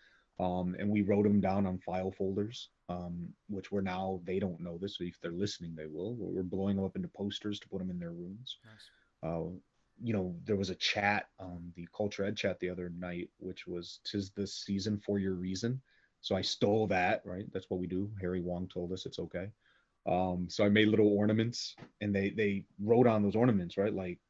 Um, 0.40 0.76
and 0.78 0.88
we 0.88 1.02
wrote 1.02 1.24
them 1.24 1.40
down 1.40 1.66
on 1.66 1.78
file 1.78 2.12
folders, 2.12 2.68
um, 2.88 3.28
which 3.48 3.72
we're 3.72 3.80
now 3.80 4.20
they 4.24 4.38
don't 4.38 4.60
know 4.60 4.78
this. 4.78 4.98
So 4.98 5.04
if 5.04 5.20
they're 5.20 5.32
listening, 5.32 5.74
they 5.74 5.86
will. 5.86 6.14
We're 6.16 6.44
blowing 6.44 6.76
them 6.76 6.84
up 6.84 6.94
into 6.94 7.08
posters 7.08 7.58
to 7.60 7.68
put 7.68 7.78
them 7.78 7.90
in 7.90 7.98
their 7.98 8.12
rooms. 8.12 8.58
Nice. 8.64 9.32
Uh, 9.32 9.48
you 10.00 10.12
know, 10.12 10.36
there 10.44 10.54
was 10.54 10.70
a 10.70 10.76
chat, 10.76 11.26
um, 11.40 11.72
the 11.74 11.88
Culture 11.96 12.24
Ed 12.24 12.36
chat 12.36 12.60
the 12.60 12.70
other 12.70 12.92
night, 12.96 13.30
which 13.38 13.66
was 13.66 13.98
"Tis 14.04 14.30
the 14.30 14.46
season 14.46 14.96
for 14.98 15.18
your 15.18 15.34
reason." 15.34 15.80
So 16.20 16.36
I 16.36 16.42
stole 16.42 16.86
that. 16.86 17.22
Right, 17.24 17.52
that's 17.52 17.68
what 17.68 17.80
we 17.80 17.88
do. 17.88 18.08
Harry 18.20 18.40
Wong 18.40 18.68
told 18.68 18.92
us 18.92 19.06
it's 19.06 19.18
okay. 19.18 19.48
Um, 20.06 20.46
so 20.48 20.64
I 20.64 20.68
made 20.68 20.86
little 20.86 21.08
ornaments, 21.08 21.74
and 22.00 22.14
they 22.14 22.30
they 22.30 22.64
wrote 22.80 23.08
on 23.08 23.24
those 23.24 23.34
ornaments, 23.34 23.76
right, 23.76 23.92
like 23.92 24.20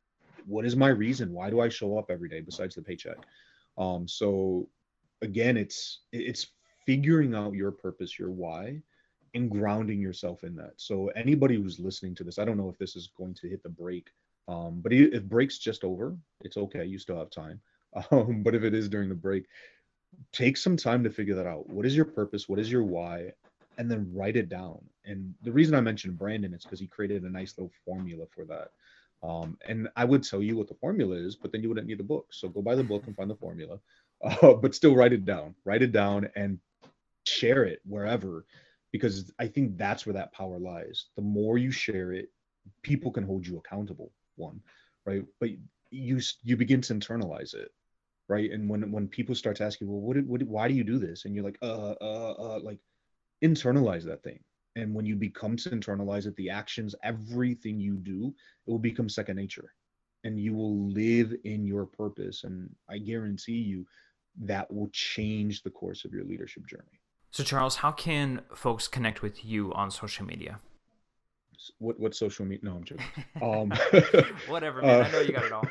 what 0.49 0.65
is 0.65 0.77
my 0.77 0.89
reason? 0.89 1.33
Why 1.33 1.51
do 1.51 1.61
I 1.61 1.69
show 1.69 1.99
up 1.99 2.11
every 2.11 2.29
day 2.29 2.41
besides 2.41 2.75
the 2.75 2.83
paycheck? 2.83 3.19
Um, 3.77 4.09
so 4.09 4.69
again, 5.23 5.57
it's 5.57 6.01
it's 6.13 6.49
figuring 6.87 7.35
out 7.35 7.55
your 7.55 7.71
purpose, 7.71 8.19
your 8.19 8.31
why, 8.31 8.81
and 9.35 9.51
grounding 9.51 10.01
yourself 10.01 10.43
in 10.43 10.57
that. 10.57 10.73
So 10.77 11.09
anybody 11.09 11.57
who's 11.57 11.79
listening 11.79 12.15
to 12.17 12.25
this, 12.25 12.39
I 12.39 12.45
don't 12.45 12.57
know 12.57 12.71
if 12.71 12.79
this 12.79 12.97
is 12.97 13.11
going 13.17 13.35
to 13.35 13.49
hit 13.49 13.63
the 13.63 13.69
break, 13.69 14.09
um, 14.49 14.81
but 14.83 14.93
if 14.93 15.23
break's 15.25 15.59
just 15.59 15.85
over, 15.85 16.17
it's 16.41 16.57
okay. 16.57 16.85
You 16.85 16.99
still 16.99 17.19
have 17.19 17.31
time. 17.31 17.61
Um, 18.13 18.43
but 18.43 18.55
if 18.55 18.65
it 18.65 18.75
is 18.75 18.87
during 18.87 19.09
the 19.09 19.15
break, 19.15 19.47
take 20.31 20.59
some 20.59 20.77
time 20.77 21.03
to 21.03 21.11
figure 21.11 21.35
that 21.35 21.47
out. 21.47 21.69
What 21.71 21.87
is 21.87 21.97
your 21.97 22.05
purpose? 22.05 22.47
What 22.47 22.59
is 22.59 22.71
your 22.71 22.85
why? 22.85 23.33
And 23.79 23.91
then 23.91 24.11
write 24.13 24.37
it 24.37 24.51
down. 24.51 24.79
And 25.07 25.35
the 25.43 25.51
reason 25.51 25.75
I 25.75 25.81
mentioned 25.81 26.19
Brandon 26.19 26.53
is 26.53 26.65
because 26.65 26.81
he 26.81 26.87
created 26.87 27.23
a 27.23 27.31
nice 27.31 27.57
little 27.57 27.73
formula 27.87 28.27
for 28.35 28.45
that. 28.45 28.73
Um, 29.22 29.59
and 29.66 29.88
I 29.96 30.04
would 30.04 30.22
tell 30.22 30.42
you 30.42 30.57
what 30.57 30.68
the 30.68 30.74
formula 30.74 31.16
is, 31.16 31.37
but 31.37 31.50
then 31.50 31.62
you 31.62 31.68
wouldn't 31.68 31.87
need 31.87 31.98
the 31.98 32.04
book. 32.04 32.26
So 32.31 32.48
go 32.48 32.62
buy 32.62 32.74
the 32.74 32.85
book 32.85 33.04
and 33.07 33.16
find 33.16 33.31
the 33.31 33.37
formula, 33.37 33.78
uh, 34.24 34.54
but 34.54 34.74
still 34.74 34.94
write 34.94 35.12
it 35.12 35.24
down. 35.24 35.54
Write 35.64 35.83
it 35.83 35.92
down 35.92 36.28
and 36.37 36.59
share 37.24 37.64
it 37.64 37.81
wherever, 37.85 38.46
because 38.92 39.33
I 39.38 39.48
think 39.48 39.76
that's 39.76 40.07
where 40.07 40.14
that 40.14 40.33
power 40.33 40.59
lies. 40.59 41.07
The 41.16 41.22
more 41.22 41.59
you 41.59 41.70
share 41.70 42.12
it, 42.12 42.31
people 42.83 43.11
can 43.11 43.24
hold 43.24 43.46
you 43.46 43.59
accountable. 43.59 44.12
One, 44.37 44.61
right? 45.04 45.24
But 45.40 45.50
you 45.90 46.20
you 46.44 46.57
begin 46.57 46.81
to 46.83 46.94
internalize 46.94 47.54
it, 47.54 47.70
right? 48.28 48.50
And 48.50 48.68
when 48.68 48.92
when 48.92 49.09
people 49.09 49.35
start 49.35 49.57
to 49.57 49.64
ask 49.64 49.81
you, 49.81 49.88
well, 49.88 50.00
what, 50.00 50.16
what 50.26 50.42
why 50.44 50.68
do 50.68 50.74
you 50.74 50.85
do 50.85 50.98
this? 50.98 51.24
And 51.24 51.35
you're 51.35 51.44
like, 51.44 51.59
uh, 51.61 51.94
uh, 52.00 52.35
uh, 52.38 52.61
like 52.62 52.78
internalize 53.42 54.04
that 54.04 54.22
thing 54.22 54.40
and 54.79 54.95
when 54.95 55.07
you 55.07 55.17
become 55.17 55.57
to 55.57 55.71
internalize 55.71 56.27
it 56.27 56.37
the 56.37 56.51
actions 56.51 56.95
everything 57.03 57.79
you 57.81 57.97
do 57.97 58.35
it 58.67 58.71
will 58.71 58.79
become 58.79 59.09
second 59.09 59.37
nature. 59.37 59.73
And 60.25 60.38
you 60.38 60.55
will 60.55 60.88
live 60.88 61.33
in 61.45 61.64
your 61.64 61.87
purpose. 61.87 62.45
And 62.45 62.71
i 62.88 62.99
guarantee 62.99 63.53
you 63.53 63.87
that 64.41 64.73
will 64.73 64.88
change 64.93 65.62
the 65.62 65.71
course 65.71 66.05
of 66.05 66.12
your 66.12 66.25
leadership 66.25 66.67
journey. 66.67 67.01
So 67.31 67.43
charles 67.43 67.77
how 67.77 67.93
can 67.93 68.43
folks 68.55 68.88
connect 68.88 69.23
with 69.23 69.45
you 69.45 69.73
on 69.75 69.91
social 69.91 70.25
media 70.25 70.61
what 71.79 71.99
what 71.99 72.14
social 72.14 72.44
media 72.44 72.64
no 72.64 72.77
i'm 72.77 72.85
joking 72.85 73.07
um 73.42 73.73
whatever 74.49 74.81
man 74.83 75.03
uh, 75.03 75.05
i 75.05 75.11
know 75.11 75.21
you 75.21 75.33
got 75.33 75.44
it 75.44 75.53
all 75.53 75.64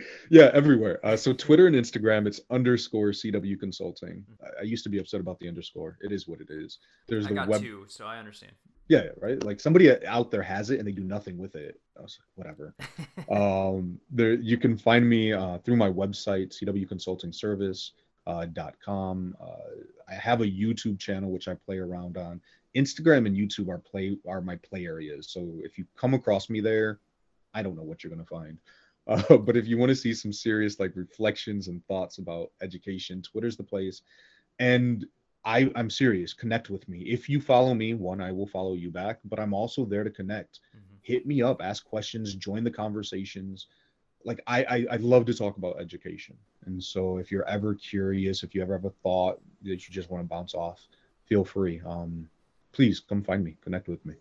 yeah, 0.30 0.50
everywhere. 0.52 1.04
Uh, 1.04 1.16
so 1.16 1.32
Twitter 1.32 1.66
and 1.66 1.76
Instagram, 1.76 2.26
it's 2.26 2.40
underscore 2.50 3.10
CW 3.10 3.58
Consulting. 3.58 4.24
I, 4.42 4.60
I, 4.60 4.62
used 4.64 4.84
to 4.84 4.90
be 4.90 4.98
upset 4.98 5.20
about 5.20 5.38
the 5.38 5.48
underscore. 5.48 5.98
It 6.00 6.12
is 6.12 6.28
what 6.28 6.40
it 6.40 6.48
is. 6.50 6.78
There's 7.08 7.26
I 7.26 7.30
the 7.30 7.34
got 7.34 7.48
web. 7.48 7.62
Two, 7.62 7.84
so 7.88 8.06
I 8.06 8.18
understand. 8.18 8.52
Yeah, 8.88 9.08
right. 9.20 9.42
Like 9.42 9.60
somebody 9.60 10.04
out 10.06 10.30
there 10.30 10.42
has 10.42 10.70
it 10.70 10.78
and 10.78 10.86
they 10.86 10.92
do 10.92 11.02
nothing 11.02 11.38
with 11.38 11.56
it. 11.56 11.80
Like, 11.98 12.08
whatever. 12.36 12.74
um, 13.30 13.98
there 14.10 14.34
you 14.34 14.58
can 14.58 14.76
find 14.76 15.08
me 15.08 15.32
uh, 15.32 15.58
through 15.58 15.76
my 15.76 15.90
website, 15.90 16.56
CW 16.56 16.88
Consulting 16.88 17.32
Service. 17.32 17.92
Uh, 18.28 18.44
dot 18.44 18.74
com. 18.84 19.36
Uh, 19.40 19.84
I 20.08 20.14
have 20.14 20.40
a 20.40 20.44
YouTube 20.44 20.98
channel 20.98 21.30
which 21.30 21.46
I 21.46 21.54
play 21.54 21.78
around 21.78 22.16
on. 22.16 22.40
Instagram 22.76 23.26
and 23.26 23.36
YouTube 23.36 23.68
are 23.68 23.78
play 23.78 24.16
are 24.28 24.40
my 24.40 24.56
play 24.56 24.84
areas. 24.84 25.28
So 25.30 25.48
if 25.64 25.78
you 25.78 25.86
come 25.96 26.14
across 26.14 26.50
me 26.50 26.60
there, 26.60 27.00
I 27.54 27.62
don't 27.62 27.76
know 27.76 27.82
what 27.82 28.04
you're 28.04 28.10
gonna 28.10 28.24
find. 28.24 28.58
Uh, 29.08 29.36
but 29.36 29.56
if 29.56 29.68
you 29.68 29.78
want 29.78 29.88
to 29.88 29.94
see 29.94 30.12
some 30.12 30.32
serious 30.32 30.80
like 30.80 30.90
reflections 30.96 31.68
and 31.68 31.80
thoughts 31.86 32.18
about 32.18 32.50
education, 32.60 33.22
Twitter's 33.22 33.56
the 33.56 33.62
place. 33.62 34.02
And 34.58 35.06
I, 35.44 35.70
I'm 35.76 35.90
serious. 35.90 36.34
Connect 36.34 36.70
with 36.70 36.88
me. 36.88 37.02
If 37.02 37.28
you 37.28 37.40
follow 37.40 37.72
me, 37.72 37.94
one, 37.94 38.20
I 38.20 38.32
will 38.32 38.48
follow 38.48 38.74
you 38.74 38.90
back. 38.90 39.20
But 39.24 39.38
I'm 39.38 39.54
also 39.54 39.84
there 39.84 40.02
to 40.02 40.10
connect. 40.10 40.58
Mm-hmm. 40.76 40.96
Hit 41.02 41.24
me 41.24 41.40
up, 41.40 41.62
ask 41.62 41.84
questions, 41.86 42.34
join 42.34 42.64
the 42.64 42.70
conversations. 42.70 43.68
Like 44.24 44.40
I, 44.48 44.64
I, 44.64 44.86
I 44.90 44.96
love 44.96 45.24
to 45.26 45.34
talk 45.34 45.56
about 45.56 45.80
education. 45.80 46.36
And 46.64 46.82
so 46.82 47.18
if 47.18 47.30
you're 47.30 47.48
ever 47.48 47.76
curious, 47.76 48.42
if 48.42 48.56
you 48.56 48.62
ever 48.62 48.72
have 48.72 48.86
a 48.86 48.94
thought 49.04 49.40
that 49.62 49.86
you 49.86 49.94
just 49.94 50.10
want 50.10 50.24
to 50.24 50.28
bounce 50.28 50.52
off, 50.52 50.88
feel 51.26 51.44
free. 51.44 51.80
Um, 51.86 52.28
please 52.76 53.00
come 53.00 53.22
find 53.22 53.42
me, 53.42 53.56
connect 53.64 53.88
with 53.88 54.04
me 54.04 54.14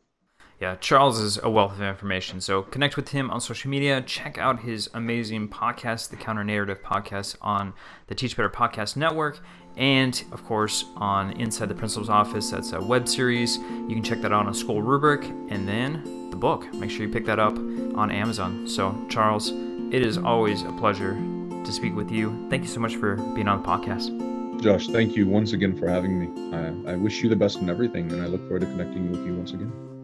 yeah, 0.59 0.75
Charles 0.75 1.19
is 1.19 1.37
a 1.43 1.49
wealth 1.49 1.73
of 1.73 1.81
information. 1.81 2.39
So 2.39 2.61
connect 2.61 2.95
with 2.95 3.09
him 3.09 3.29
on 3.29 3.41
social 3.41 3.69
media. 3.69 4.01
Check 4.01 4.37
out 4.37 4.61
his 4.61 4.89
amazing 4.93 5.49
podcast, 5.49 6.09
the 6.09 6.15
Counter 6.15 6.43
Narrative 6.43 6.81
Podcast, 6.81 7.35
on 7.41 7.73
the 8.07 8.15
Teach 8.15 8.37
Better 8.37 8.49
Podcast 8.49 8.95
Network. 8.95 9.39
And 9.75 10.23
of 10.31 10.45
course, 10.45 10.85
on 10.95 11.31
Inside 11.33 11.67
the 11.67 11.75
Principal's 11.75 12.09
Office, 12.09 12.51
that's 12.51 12.71
a 12.71 12.81
web 12.81 13.09
series. 13.09 13.57
You 13.57 13.89
can 13.89 14.03
check 14.03 14.21
that 14.21 14.31
out 14.31 14.45
on 14.45 14.53
School 14.53 14.81
Rubric. 14.81 15.25
And 15.49 15.67
then 15.67 16.29
the 16.29 16.37
book. 16.37 16.73
Make 16.73 16.89
sure 16.89 17.05
you 17.05 17.11
pick 17.11 17.25
that 17.25 17.39
up 17.39 17.57
on 17.57 18.09
Amazon. 18.09 18.67
So, 18.67 18.95
Charles, 19.09 19.51
it 19.91 20.05
is 20.05 20.17
always 20.17 20.63
a 20.63 20.71
pleasure 20.73 21.15
to 21.15 21.71
speak 21.71 21.95
with 21.95 22.11
you. 22.11 22.47
Thank 22.49 22.63
you 22.63 22.69
so 22.69 22.79
much 22.79 22.95
for 22.95 23.15
being 23.15 23.49
on 23.49 23.61
the 23.61 23.67
podcast. 23.67 24.34
Josh, 24.65 24.87
thank 24.87 25.15
you 25.15 25.27
once 25.27 25.53
again 25.53 25.77
for 25.77 25.87
having 25.87 26.19
me. 26.19 26.51
I, 26.51 26.93
I 26.93 26.95
wish 26.95 27.21
you 27.21 27.29
the 27.29 27.35
best 27.35 27.61
in 27.61 27.69
everything, 27.69 28.11
and 28.11 28.23
I 28.23 28.25
look 28.25 28.41
forward 28.47 28.61
to 28.61 28.65
connecting 28.65 29.11
with 29.11 29.23
you 29.23 29.35
once 29.35 29.53
again. 29.53 29.94